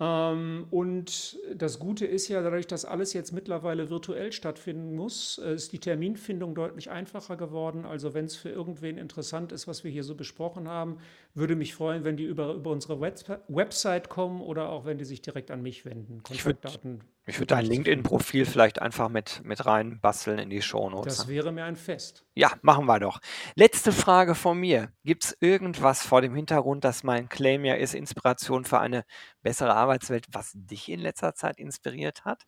Ähm, 0.00 0.66
und 0.70 1.38
das 1.54 1.78
Gute 1.78 2.06
ist 2.06 2.26
ja, 2.26 2.42
dadurch, 2.42 2.66
dass 2.66 2.84
alles 2.84 3.12
jetzt 3.12 3.32
mittlerweile 3.32 3.88
virtuell 3.88 4.32
stattfinden 4.32 4.96
muss, 4.96 5.38
äh, 5.38 5.54
ist 5.54 5.72
die 5.72 5.78
Terminfindung 5.78 6.54
deutlich 6.54 6.90
einfacher 6.90 7.36
geworden. 7.36 7.84
Also 7.84 8.12
wenn 8.12 8.24
es 8.24 8.34
für 8.34 8.50
irgendwen 8.50 8.98
interessant 8.98 9.52
ist, 9.52 9.68
was 9.68 9.84
wir 9.84 9.90
hier 9.90 10.04
so 10.04 10.14
besprochen 10.14 10.68
haben, 10.68 10.98
würde 11.34 11.56
mich 11.56 11.74
freuen, 11.74 12.04
wenn 12.04 12.16
die 12.16 12.24
über, 12.24 12.52
über 12.52 12.70
unsere 12.70 13.00
Website 13.00 14.08
kommen 14.08 14.42
oder 14.42 14.68
auch 14.68 14.84
wenn 14.84 14.98
die 14.98 15.04
sich 15.04 15.22
direkt 15.22 15.50
an 15.50 15.62
mich 15.62 15.84
wenden. 15.84 16.22
Kontaktdaten. 16.22 17.02
Ich 17.24 17.38
würde 17.38 17.46
dein 17.46 17.64
LinkedIn-Profil 17.64 18.44
vielleicht 18.44 18.82
einfach 18.82 19.08
mit, 19.08 19.42
mit 19.44 19.64
rein 19.64 20.00
basteln 20.00 20.38
in 20.38 20.50
die 20.50 20.60
Shownotes. 20.60 21.18
Das 21.18 21.28
wäre 21.28 21.52
mir 21.52 21.64
ein 21.64 21.76
Fest. 21.76 22.26
Ja, 22.34 22.52
machen 22.62 22.86
wir 22.86 22.98
doch. 22.98 23.20
Letzte 23.54 23.92
Frage 23.92 24.34
von 24.34 24.58
mir. 24.58 24.92
Gibt 25.04 25.24
es 25.24 25.36
irgendwas 25.40 26.04
vor 26.04 26.20
dem 26.20 26.34
Hintergrund, 26.34 26.84
dass 26.84 27.04
mein 27.04 27.28
Claim 27.28 27.64
ja 27.64 27.74
ist, 27.74 27.94
Inspiration 27.94 28.64
für 28.64 28.80
eine 28.80 29.04
bessere 29.42 29.74
Arbeitswelt, 29.74 30.26
was 30.32 30.52
dich 30.54 30.88
in 30.88 31.00
letzter 31.00 31.34
Zeit 31.34 31.58
inspiriert 31.58 32.24
hat? 32.24 32.44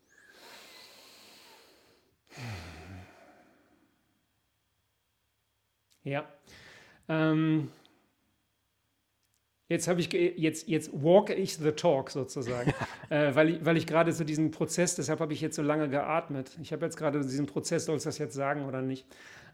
Ja. 6.03 6.29
Ähm, 7.09 7.71
Jetzt 9.75 9.89
habe 9.89 10.01
ich 10.01 10.13
jetzt 10.13 10.69
jetzt 10.69 10.91
walk 10.93 11.31
ich 11.31 11.57
the 11.57 11.73
talk 11.73 12.09
sozusagen, 12.11 12.73
äh, 13.11 13.35
weil 13.35 13.51
ich, 13.51 13.65
weil 13.65 13.77
ich 13.77 13.89
gerade 13.89 14.13
so 14.13 14.23
diesen 14.23 14.53
Prozess, 14.53 14.95
deshalb 14.95 15.19
habe 15.19 15.33
ich 15.33 15.41
jetzt 15.41 15.57
so 15.57 15.63
lange 15.63 15.89
geatmet. 15.89 16.57
Ich 16.63 16.73
habe 16.73 16.85
jetzt 16.85 16.97
gerade 16.97 17.21
diesen 17.23 17.47
Prozess, 17.47 17.87
soll 17.87 17.97
ich 17.97 18.05
das 18.05 18.19
jetzt 18.19 18.35
sagen 18.35 18.67
oder 18.67 18.83
nicht? 18.83 19.05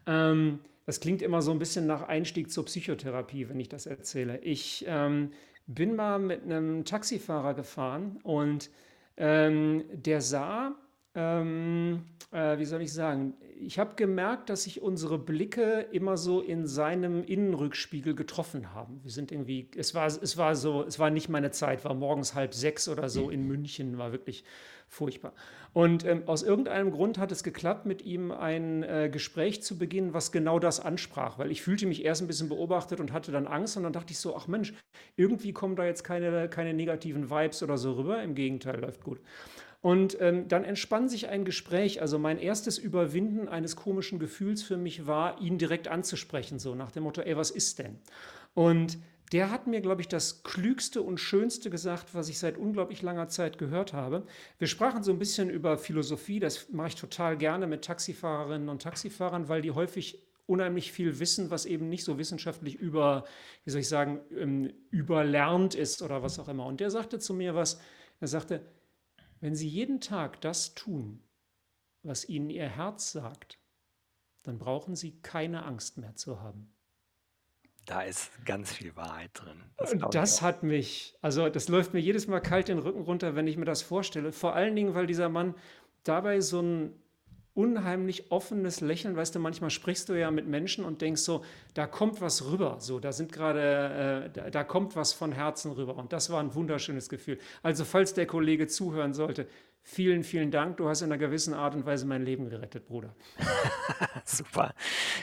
Ähm, 0.05 0.59
das 0.85 0.99
klingt 0.99 1.23
immer 1.23 1.41
so 1.41 1.49
ein 1.49 1.57
bisschen 1.57 1.87
nach 1.87 2.03
Einstieg 2.03 2.51
zur 2.51 2.65
Psychotherapie, 2.65 3.49
wenn 3.49 3.59
ich 3.59 3.67
das 3.67 3.87
erzähle. 3.87 4.37
Ich 4.43 4.85
ähm, 4.87 5.31
bin 5.65 5.95
mal 5.95 6.19
mit 6.19 6.43
einem 6.43 6.85
Taxifahrer 6.85 7.55
gefahren 7.55 8.19
und 8.21 8.69
ähm, 9.17 9.85
der 9.91 10.21
sah 10.21 10.75
ähm, 11.15 12.03
äh, 12.31 12.57
wie 12.57 12.65
soll 12.65 12.81
ich 12.81 12.93
sagen, 12.93 13.33
ich 13.59 13.77
habe 13.77 13.95
gemerkt, 13.95 14.49
dass 14.49 14.63
sich 14.63 14.81
unsere 14.81 15.19
Blicke 15.19 15.87
immer 15.91 16.17
so 16.17 16.41
in 16.41 16.65
seinem 16.65 17.23
Innenrückspiegel 17.23 18.15
getroffen 18.15 18.73
haben. 18.73 19.01
Wir 19.03 19.11
sind 19.11 19.31
irgendwie, 19.31 19.69
es 19.75 19.93
war, 19.93 20.07
es 20.07 20.37
war 20.37 20.55
so, 20.55 20.83
es 20.83 20.97
war 20.97 21.09
nicht 21.09 21.29
meine 21.29 21.51
Zeit, 21.51 21.85
war 21.85 21.93
morgens 21.93 22.33
halb 22.33 22.53
sechs 22.53 22.87
oder 22.87 23.09
so 23.09 23.29
in 23.29 23.45
München, 23.45 23.97
war 23.97 24.11
wirklich 24.11 24.43
furchtbar. 24.87 25.33
Und 25.73 26.05
ähm, 26.05 26.23
aus 26.25 26.43
irgendeinem 26.43 26.91
Grund 26.91 27.17
hat 27.17 27.31
es 27.31 27.43
geklappt, 27.43 27.85
mit 27.85 28.01
ihm 28.01 28.31
ein 28.31 28.83
äh, 28.83 29.09
Gespräch 29.11 29.63
zu 29.63 29.77
beginnen, 29.77 30.13
was 30.13 30.31
genau 30.31 30.59
das 30.59 30.79
ansprach, 30.79 31.37
weil 31.39 31.51
ich 31.51 31.61
fühlte 31.61 31.85
mich 31.85 32.03
erst 32.03 32.21
ein 32.21 32.27
bisschen 32.27 32.49
beobachtet 32.49 32.99
und 32.99 33.13
hatte 33.13 33.31
dann 33.31 33.47
Angst 33.47 33.77
und 33.77 33.83
dann 33.83 33.93
dachte 33.93 34.11
ich 34.11 34.19
so, 34.19 34.35
ach 34.35 34.47
Mensch, 34.47 34.73
irgendwie 35.15 35.53
kommen 35.53 35.75
da 35.75 35.85
jetzt 35.85 36.03
keine, 36.03 36.49
keine 36.49 36.73
negativen 36.73 37.29
Vibes 37.29 37.63
oder 37.63 37.77
so 37.77 37.93
rüber, 37.93 38.21
im 38.21 38.35
Gegenteil, 38.35 38.81
läuft 38.81 39.03
gut. 39.03 39.21
Und 39.81 40.15
ähm, 40.21 40.47
dann 40.47 40.63
entspann 40.63 41.09
sich 41.09 41.27
ein 41.27 41.43
Gespräch. 41.43 42.01
Also 42.01 42.19
mein 42.19 42.37
erstes 42.37 42.77
Überwinden 42.77 43.47
eines 43.47 43.75
komischen 43.75 44.19
Gefühls 44.19 44.61
für 44.61 44.77
mich 44.77 45.07
war, 45.07 45.41
ihn 45.41 45.57
direkt 45.57 45.87
anzusprechen, 45.87 46.59
so 46.59 46.75
nach 46.75 46.91
dem 46.91 47.03
Motto, 47.03 47.21
ey, 47.21 47.35
was 47.35 47.49
ist 47.49 47.79
denn? 47.79 47.99
Und 48.53 48.99
der 49.31 49.49
hat 49.49 49.65
mir, 49.65 49.81
glaube 49.81 50.01
ich, 50.01 50.07
das 50.07 50.43
Klügste 50.43 51.01
und 51.01 51.17
Schönste 51.17 51.69
gesagt, 51.69 52.13
was 52.13 52.27
ich 52.27 52.37
seit 52.37 52.57
unglaublich 52.57 53.01
langer 53.01 53.29
Zeit 53.29 53.57
gehört 53.57 53.93
habe. 53.93 54.25
Wir 54.59 54.67
sprachen 54.67 55.03
so 55.03 55.11
ein 55.11 55.19
bisschen 55.19 55.49
über 55.49 55.77
Philosophie, 55.77 56.39
das 56.39 56.69
mache 56.69 56.89
ich 56.89 56.95
total 56.95 57.37
gerne 57.37 57.65
mit 57.65 57.83
Taxifahrerinnen 57.83 58.67
und 58.67 58.81
Taxifahrern, 58.81 59.47
weil 59.47 59.61
die 59.61 59.71
häufig 59.71 60.27
unheimlich 60.47 60.91
viel 60.91 61.19
wissen, 61.19 61.49
was 61.49 61.65
eben 61.65 61.87
nicht 61.87 62.03
so 62.03 62.17
wissenschaftlich 62.17 62.75
über, 62.75 63.23
wie 63.63 63.71
soll 63.71 63.81
ich 63.81 63.87
sagen, 63.87 64.19
ähm, 64.37 64.73
überlernt 64.89 65.75
ist 65.75 66.01
oder 66.01 66.23
was 66.23 66.37
auch 66.39 66.49
immer. 66.49 66.65
Und 66.65 66.81
der 66.81 66.91
sagte 66.91 67.17
zu 67.19 67.33
mir 67.33 67.55
was, 67.55 67.79
er 68.19 68.27
sagte, 68.27 68.61
wenn 69.41 69.55
Sie 69.55 69.67
jeden 69.67 69.99
Tag 69.99 70.39
das 70.41 70.73
tun, 70.75 71.21
was 72.03 72.27
Ihnen 72.29 72.49
Ihr 72.49 72.69
Herz 72.69 73.11
sagt, 73.11 73.59
dann 74.43 74.57
brauchen 74.57 74.95
Sie 74.95 75.19
keine 75.21 75.65
Angst 75.65 75.97
mehr 75.97 76.15
zu 76.15 76.39
haben. 76.39 76.73
Da 77.85 78.03
ist 78.03 78.31
ganz 78.45 78.71
viel 78.71 78.95
Wahrheit 78.95 79.31
drin. 79.33 79.63
Das, 79.77 79.95
das 80.11 80.41
hat 80.43 80.61
mich, 80.61 81.15
also 81.21 81.49
das 81.49 81.67
läuft 81.67 81.93
mir 81.93 81.99
jedes 81.99 82.27
Mal 82.27 82.39
kalt 82.39 82.67
den 82.67 82.77
Rücken 82.77 83.01
runter, 83.01 83.35
wenn 83.35 83.47
ich 83.47 83.57
mir 83.57 83.65
das 83.65 83.81
vorstelle. 83.81 84.31
Vor 84.31 84.53
allen 84.53 84.75
Dingen, 84.75 84.93
weil 84.93 85.07
dieser 85.07 85.29
Mann 85.29 85.55
dabei 86.03 86.41
so 86.41 86.61
ein 86.61 87.00
unheimlich 87.53 88.31
offenes 88.31 88.81
Lächeln. 88.81 89.15
Weißt 89.15 89.35
du, 89.35 89.39
manchmal 89.39 89.69
sprichst 89.69 90.09
du 90.09 90.13
ja 90.13 90.31
mit 90.31 90.47
Menschen 90.47 90.85
und 90.85 91.01
denkst 91.01 91.21
so, 91.21 91.43
da 91.73 91.85
kommt 91.87 92.21
was 92.21 92.45
rüber. 92.45 92.77
So, 92.79 92.99
da 92.99 93.11
sind 93.11 93.31
gerade, 93.31 94.25
äh, 94.25 94.29
da, 94.29 94.49
da, 94.49 94.63
kommt 94.63 94.95
was 94.95 95.13
von 95.13 95.31
Herzen 95.31 95.71
rüber. 95.71 95.95
Und 95.95 96.13
das 96.13 96.29
war 96.29 96.41
ein 96.41 96.55
wunderschönes 96.55 97.09
Gefühl. 97.09 97.39
Also, 97.61 97.83
falls 97.83 98.13
der 98.13 98.25
Kollege 98.25 98.67
zuhören 98.67 99.13
sollte, 99.13 99.47
Vielen, 99.83 100.23
vielen 100.23 100.51
Dank. 100.51 100.77
Du 100.77 100.87
hast 100.87 101.01
in 101.01 101.11
einer 101.11 101.17
gewissen 101.17 101.53
Art 101.53 101.73
und 101.73 101.85
Weise 101.85 102.05
mein 102.05 102.23
Leben 102.23 102.49
gerettet, 102.49 102.85
Bruder. 102.85 103.15
Super. 104.25 104.73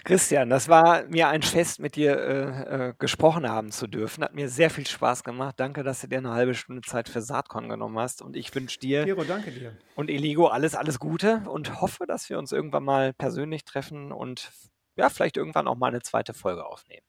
Christian, 0.04 0.50
das 0.50 0.68
war 0.68 1.04
mir 1.04 1.28
ein 1.28 1.42
Fest, 1.42 1.78
mit 1.78 1.96
dir 1.96 2.18
äh, 2.18 2.88
äh, 2.88 2.94
gesprochen 2.98 3.48
haben 3.48 3.70
zu 3.70 3.86
dürfen. 3.86 4.24
Hat 4.24 4.34
mir 4.34 4.48
sehr 4.48 4.68
viel 4.68 4.86
Spaß 4.86 5.22
gemacht. 5.22 5.54
Danke, 5.58 5.84
dass 5.84 6.00
du 6.00 6.08
dir 6.08 6.18
eine 6.18 6.32
halbe 6.32 6.54
Stunde 6.54 6.82
Zeit 6.82 7.08
für 7.08 7.22
Saatkorn 7.22 7.68
genommen 7.68 7.98
hast. 7.98 8.20
Und 8.20 8.36
ich 8.36 8.54
wünsche 8.54 8.78
dir 8.78 9.04
Gero, 9.04 9.24
danke 9.24 9.52
dir. 9.52 9.76
und 9.94 10.10
Eligo 10.10 10.48
alles, 10.48 10.74
alles 10.74 10.98
Gute 10.98 11.42
und 11.48 11.80
hoffe, 11.80 12.04
dass 12.06 12.28
wir 12.28 12.38
uns 12.38 12.52
irgendwann 12.52 12.84
mal 12.84 13.12
persönlich 13.12 13.64
treffen 13.64 14.12
und 14.12 14.50
ja, 14.96 15.08
vielleicht 15.08 15.36
irgendwann 15.36 15.68
auch 15.68 15.76
mal 15.76 15.86
eine 15.88 16.02
zweite 16.02 16.34
Folge 16.34 16.66
aufnehmen. 16.66 17.06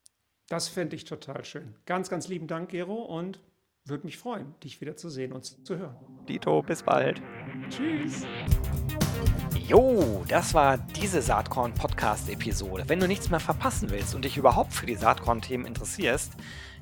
Das 0.48 0.68
fände 0.68 0.96
ich 0.96 1.04
total 1.06 1.44
schön. 1.46 1.76
Ganz, 1.86 2.10
ganz 2.10 2.28
lieben 2.28 2.48
Dank, 2.48 2.70
Gero, 2.70 3.04
und 3.04 3.40
würde 3.90 4.06
mich 4.06 4.18
freuen, 4.18 4.54
dich 4.64 4.82
wieder 4.82 4.96
zu 4.96 5.10
sehen 5.10 5.34
und 5.34 5.66
zu 5.66 5.78
hören. 5.78 5.96
Dito, 6.28 6.62
bis 6.62 6.84
bald. 6.84 7.22
Tschüss. 7.70 8.26
Jo, 9.68 10.24
das 10.28 10.54
war 10.54 10.78
diese 10.78 11.22
Saatkorn-Podcast-Episode. 11.22 12.86
Wenn 12.88 13.00
du 13.00 13.08
nichts 13.08 13.30
mehr 13.30 13.40
verpassen 13.40 13.92
willst 13.92 14.16
und 14.16 14.26
dich 14.26 14.38
überhaupt 14.38 14.74
für 14.74 14.88
die 14.88 14.96
Saatkorn-Themen 14.96 15.66
interessierst, 15.66 16.34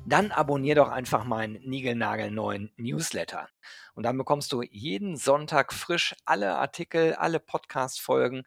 dann 0.06 0.30
abonnier 0.30 0.74
doch 0.74 0.88
einfach 0.88 1.24
meinen 1.24 1.60
niegelnagelneuen 1.68 2.72
Newsletter. 2.76 3.48
Und 3.94 4.04
dann 4.04 4.16
bekommst 4.16 4.52
du 4.52 4.62
jeden 4.62 5.16
Sonntag 5.16 5.74
frisch 5.74 6.14
alle 6.24 6.56
Artikel, 6.56 7.14
alle 7.14 7.40
Podcast-Folgen, 7.40 8.44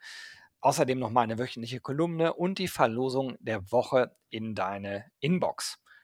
außerdem 0.59 0.97
noch 0.97 1.11
meine 1.11 1.37
wöchentliche 1.37 1.79
Kolumne 1.79 2.33
und 2.33 2.57
die 2.57 2.67
Verlosung 2.67 3.35
der 3.41 3.71
Woche 3.71 4.15
in 4.29 4.55
deine 4.55 5.05
Inbox. 5.19 5.80